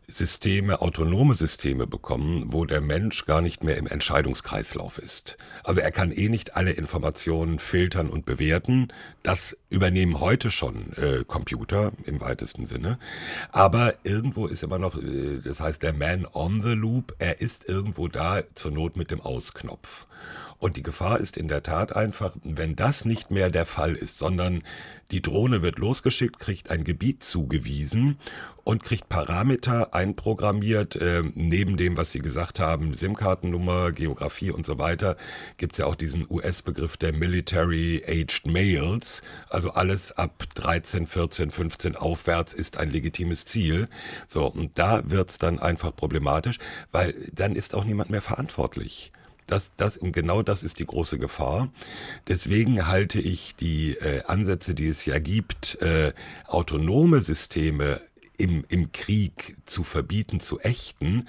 [0.08, 5.36] Systeme, autonome Systeme bekommen, wo der Mensch gar nicht mehr im Entscheidungskreislauf ist.
[5.62, 8.88] Also er kann eh nicht alle Informationen filtern und bewerten.
[9.22, 12.98] Das übernehmen heute schon äh, Computer im weitesten Sinne.
[13.50, 17.68] Aber irgendwo ist immer noch, äh, das heißt der Man on the Loop, er ist
[17.68, 20.06] irgendwo da zur Not mit dem Ausknopf.
[20.58, 24.18] Und die Gefahr ist in der Tat einfach, wenn das nicht mehr der Fall ist,
[24.18, 24.62] sondern
[25.10, 28.18] die Drohne wird losgeschickt, kriegt ein Gebiet zugewiesen
[28.64, 30.96] und kriegt Parameter einprogrammiert.
[30.96, 35.16] Äh, neben dem, was Sie gesagt haben, SIM-Kartennummer, Geografie und so weiter,
[35.58, 39.22] gibt es ja auch diesen US-Begriff der Military Aged Males.
[39.50, 43.88] Also alles ab 13, 14, 15 aufwärts ist ein legitimes Ziel.
[44.26, 46.58] So, und da wird es dann einfach problematisch,
[46.90, 49.12] weil dann ist auch niemand mehr verantwortlich.
[49.46, 51.68] Das, das, und genau das ist die große Gefahr.
[52.28, 56.12] Deswegen halte ich die äh, Ansätze, die es ja gibt, äh,
[56.46, 58.00] autonome Systeme
[58.36, 61.28] im, im Krieg zu verbieten, zu ächten,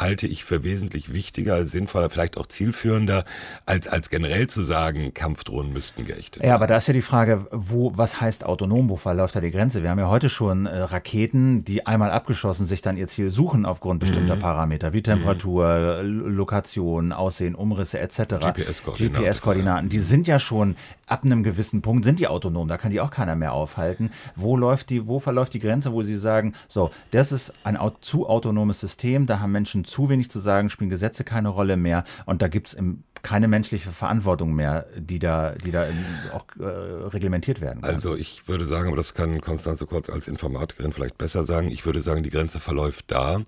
[0.00, 3.24] halte ich für wesentlich wichtiger, sinnvoller, vielleicht auch zielführender,
[3.66, 6.48] als, als generell zu sagen, Kampfdrohnen müssten geächtet werden.
[6.48, 9.50] Ja, aber da ist ja die Frage, wo, was heißt autonom, wo verläuft da die
[9.50, 9.82] Grenze?
[9.82, 13.66] Wir haben ja heute schon äh, Raketen, die einmal abgeschossen sich dann ihr Ziel suchen
[13.66, 14.40] aufgrund bestimmter mhm.
[14.40, 16.34] Parameter, wie Temperatur, mhm.
[16.34, 18.16] Lokation, Aussehen, Umrisse etc.
[18.40, 19.24] GPS-Koordinaten.
[19.24, 20.76] GPS-Koordinaten, die sind ja schon
[21.06, 24.10] ab einem gewissen Punkt, sind die autonom, da kann die auch keiner mehr aufhalten.
[24.36, 28.28] Wo läuft die, wo verläuft die Grenze, wo Sie sagen, so, das ist ein zu
[28.28, 32.42] autonomes System, da haben Menschen zu wenig zu sagen, spielen Gesetze keine Rolle mehr und
[32.42, 32.76] da gibt es
[33.22, 35.86] keine menschliche Verantwortung mehr, die da, die da
[36.32, 37.94] auch äh, reglementiert werden kann.
[37.94, 41.84] Also ich würde sagen, aber das kann Konstanze Kurz als Informatikerin vielleicht besser sagen, ich
[41.84, 43.42] würde sagen, die Grenze verläuft da,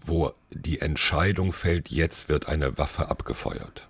[0.00, 3.88] wo die Entscheidung fällt, jetzt wird eine Waffe abgefeuert.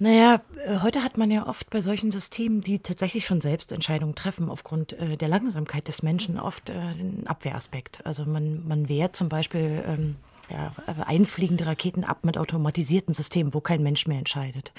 [0.00, 4.14] Naja, äh, heute hat man ja oft bei solchen Systemen, die tatsächlich schon selbst Entscheidungen
[4.14, 8.06] treffen, aufgrund äh, der Langsamkeit des Menschen, oft äh, einen Abwehraspekt.
[8.06, 10.16] Also man, man wehrt zum Beispiel ähm,
[10.50, 10.72] ja,
[11.06, 14.72] einfliegende Raketen ab mit automatisierten Systemen, wo kein Mensch mehr entscheidet.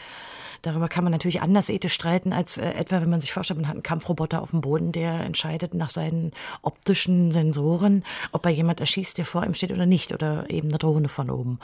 [0.62, 3.68] Darüber kann man natürlich anders ethisch streiten, als äh, etwa, wenn man sich vorstellt, man
[3.68, 6.32] hat einen Kampfroboter auf dem Boden, der entscheidet nach seinen
[6.62, 10.78] optischen Sensoren, ob er jemand erschießt, der vor ihm steht oder nicht, oder eben eine
[10.78, 11.60] Drohne von oben.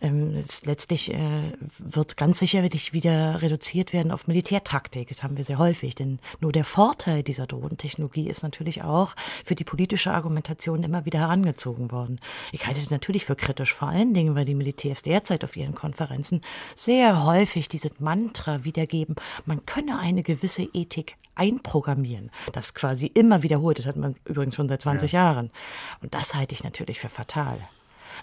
[0.00, 1.18] Ähm, letztlich äh,
[1.78, 5.08] wird ganz sicherlich wieder reduziert werden auf Militärtaktik.
[5.08, 9.54] Das haben wir sehr häufig, denn nur der Vorteil dieser Drohnentechnologie ist natürlich auch für
[9.54, 12.20] die politische Argumentation immer wieder herangezogen worden.
[12.52, 15.74] Ich halte das natürlich für kritisch, vor allen Dingen, weil die Militärs derzeit auf ihren
[15.74, 16.42] Konferenzen
[16.74, 19.16] sehr häufig dieses Mantra Mantra wiedergeben.
[19.46, 22.30] Man könne eine gewisse Ethik einprogrammieren.
[22.52, 23.78] Das quasi immer wiederholt.
[23.78, 25.24] Das hat man übrigens schon seit 20 ja.
[25.24, 25.50] Jahren.
[26.02, 27.68] Und das halte ich natürlich für fatal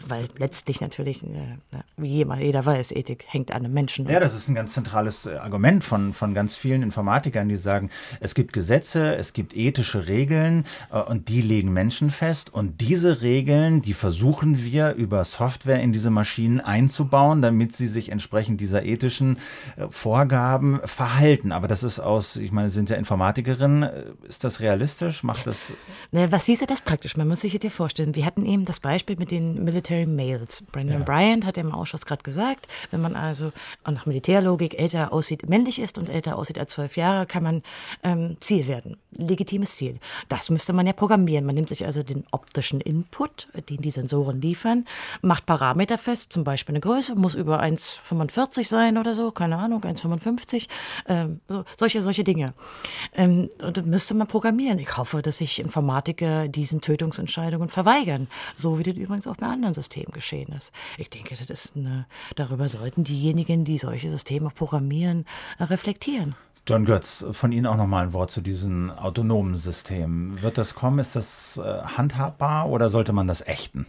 [0.07, 1.57] weil letztlich natürlich, äh,
[1.97, 4.07] wie jeder weiß, Ethik hängt an einem Menschen.
[4.07, 7.89] Ja, das ist ein ganz zentrales äh, Argument von, von ganz vielen Informatikern, die sagen,
[8.19, 13.21] es gibt Gesetze, es gibt ethische Regeln äh, und die legen Menschen fest und diese
[13.21, 18.83] Regeln, die versuchen wir über Software in diese Maschinen einzubauen, damit sie sich entsprechend dieser
[18.83, 19.37] ethischen
[19.89, 21.51] Vorgaben verhalten.
[21.51, 23.89] Aber das ist aus, ich meine, sind ja Informatikerinnen,
[24.27, 25.23] ist das realistisch?
[25.23, 25.73] Macht das?
[26.11, 27.17] Ne, was hieße das praktisch?
[27.17, 30.63] Man muss sich dir vorstellen, wir hatten eben das Beispiel mit den Military Military Males.
[30.71, 31.03] Brandon ja.
[31.03, 33.51] Bryant hat ja im Ausschuss gerade gesagt, wenn man also
[33.85, 37.63] nach Militärlogik älter aussieht, männlich ist und älter aussieht als zwölf Jahre, kann man
[38.03, 38.97] ähm, Ziel werden.
[39.11, 39.99] Legitimes Ziel.
[40.27, 41.45] Das müsste man ja programmieren.
[41.45, 44.85] Man nimmt sich also den optischen Input, den die Sensoren liefern,
[45.21, 49.83] macht Parameter fest, zum Beispiel eine Größe, muss über 1,45 sein oder so, keine Ahnung,
[49.83, 50.67] 1,55,
[51.07, 52.53] ähm, so, solche, solche Dinge.
[53.13, 54.79] Ähm, und das müsste man programmieren.
[54.79, 58.27] Ich hoffe, dass sich Informatiker diesen Tötungsentscheidungen verweigern.
[58.55, 60.73] So wie das übrigens auch bei anderen System geschehen ist.
[60.97, 65.25] Ich denke, das ist eine, darüber sollten diejenigen, die solche Systeme programmieren,
[65.59, 66.35] äh, reflektieren.
[66.67, 70.41] John Götz, von Ihnen auch nochmal ein Wort zu diesen autonomen Systemen.
[70.41, 70.97] Wird das kommen?
[70.97, 73.85] Ist das äh, handhabbar oder sollte man das ächten?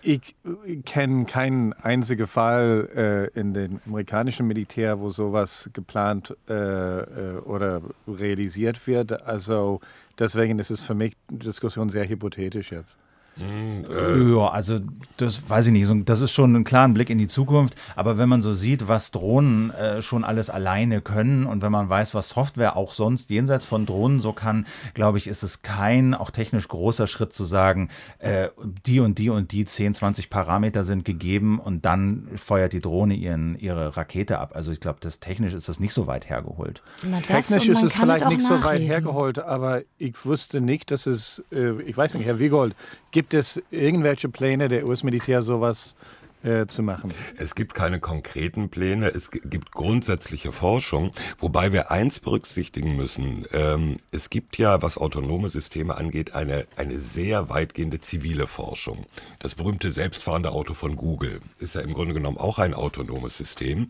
[0.00, 0.36] Ich,
[0.84, 2.88] kenne keinen einzigen Fall
[3.34, 9.22] äh, in dem amerikanischen Militär, wo sowas geplant äh, äh, oder realisiert wird.
[9.22, 9.80] Also
[10.20, 12.96] deswegen ist es für mich die Diskussion sehr hypothetisch jetzt.
[13.36, 14.34] Hm, äh.
[14.34, 14.80] Ja, also
[15.16, 15.90] das weiß ich nicht.
[16.08, 17.74] Das ist schon ein klarer Blick in die Zukunft.
[17.96, 21.88] Aber wenn man so sieht, was Drohnen äh, schon alles alleine können und wenn man
[21.88, 26.14] weiß, was Software auch sonst jenseits von Drohnen so kann, glaube ich, ist es kein
[26.14, 28.48] auch technisch großer Schritt zu sagen, äh,
[28.86, 33.14] die und die und die 10, 20 Parameter sind gegeben und dann feuert die Drohne
[33.14, 34.52] ihren, ihre Rakete ab.
[34.54, 36.82] Also ich glaube, das technisch ist das nicht so weit hergeholt.
[37.02, 38.62] Na, technisch ist es vielleicht nicht nachlesen.
[38.62, 42.74] so weit hergeholt, aber ich wusste nicht, dass es, äh, ich weiß nicht, Herr Wiegold,
[43.12, 45.94] gibt es irgendwelche Pläne der US-Militär, sowas
[46.42, 47.12] äh, zu machen?
[47.36, 53.46] Es gibt keine konkreten Pläne, es gibt grundsätzliche Forschung, wobei wir eins berücksichtigen müssen.
[53.52, 59.06] Ähm, es gibt ja, was autonome Systeme angeht, eine, eine sehr weitgehende zivile Forschung.
[59.38, 63.86] Das berühmte selbstfahrende Auto von Google ist ja im Grunde genommen auch ein autonomes System.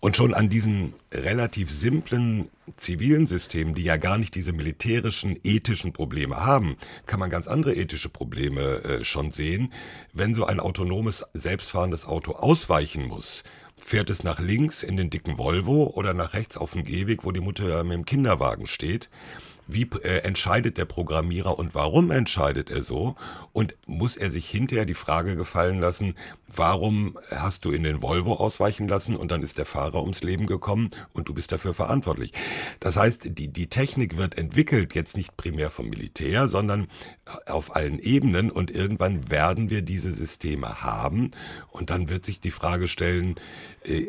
[0.00, 5.92] Und schon an diesen relativ simplen zivilen Systemen, die ja gar nicht diese militärischen, ethischen
[5.92, 9.72] Probleme haben, kann man ganz andere ethische Probleme äh, schon sehen.
[10.12, 13.44] Wenn so ein autonomes, selbstfahrendes Auto ausweichen muss,
[13.76, 17.32] fährt es nach links in den dicken Volvo oder nach rechts auf den Gehweg, wo
[17.32, 19.10] die Mutter mit dem Kinderwagen steht
[19.66, 23.16] wie äh, entscheidet der Programmierer und warum entscheidet er so?
[23.52, 26.14] Und muss er sich hinterher die Frage gefallen lassen,
[26.46, 30.46] warum hast du in den Volvo ausweichen lassen und dann ist der Fahrer ums Leben
[30.46, 32.32] gekommen und du bist dafür verantwortlich?
[32.80, 36.88] Das heißt, die, die Technik wird entwickelt, jetzt nicht primär vom Militär, sondern
[37.46, 41.30] auf allen Ebenen und irgendwann werden wir diese Systeme haben
[41.70, 43.36] und dann wird sich die Frage stellen,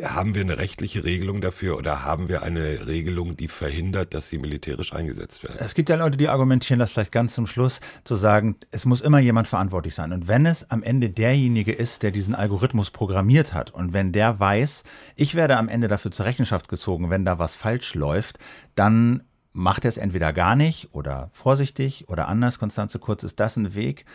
[0.03, 4.37] haben wir eine rechtliche Regelung dafür oder haben wir eine Regelung, die verhindert, dass sie
[4.37, 5.57] militärisch eingesetzt werden?
[5.59, 9.01] Es gibt ja Leute, die argumentieren, das vielleicht ganz zum Schluss zu sagen, es muss
[9.01, 10.13] immer jemand verantwortlich sein.
[10.13, 14.39] Und wenn es am Ende derjenige ist, der diesen Algorithmus programmiert hat und wenn der
[14.39, 14.83] weiß,
[15.15, 18.39] ich werde am Ende dafür zur Rechenschaft gezogen, wenn da was falsch läuft,
[18.75, 22.59] dann macht er es entweder gar nicht oder vorsichtig oder anders.
[22.59, 24.05] Konstanze Kurz, ist das ein Weg?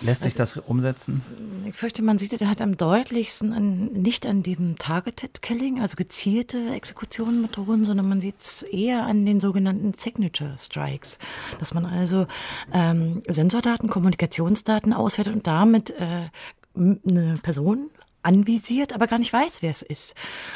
[0.00, 1.22] Lässt sich also, das umsetzen?
[1.66, 5.96] Ich fürchte, man sieht es halt am deutlichsten an, nicht an dem Targeted Killing, also
[5.96, 11.18] gezielte Exekutionen mit Drohnen, sondern man sieht es eher an den sogenannten Signature Strikes,
[11.58, 12.26] dass man also
[12.72, 16.30] ähm, Sensordaten, Kommunikationsdaten auswertet und damit äh,
[16.74, 17.90] eine Person
[18.22, 20.14] anvisiert, aber gar nicht weiß, wer es ist.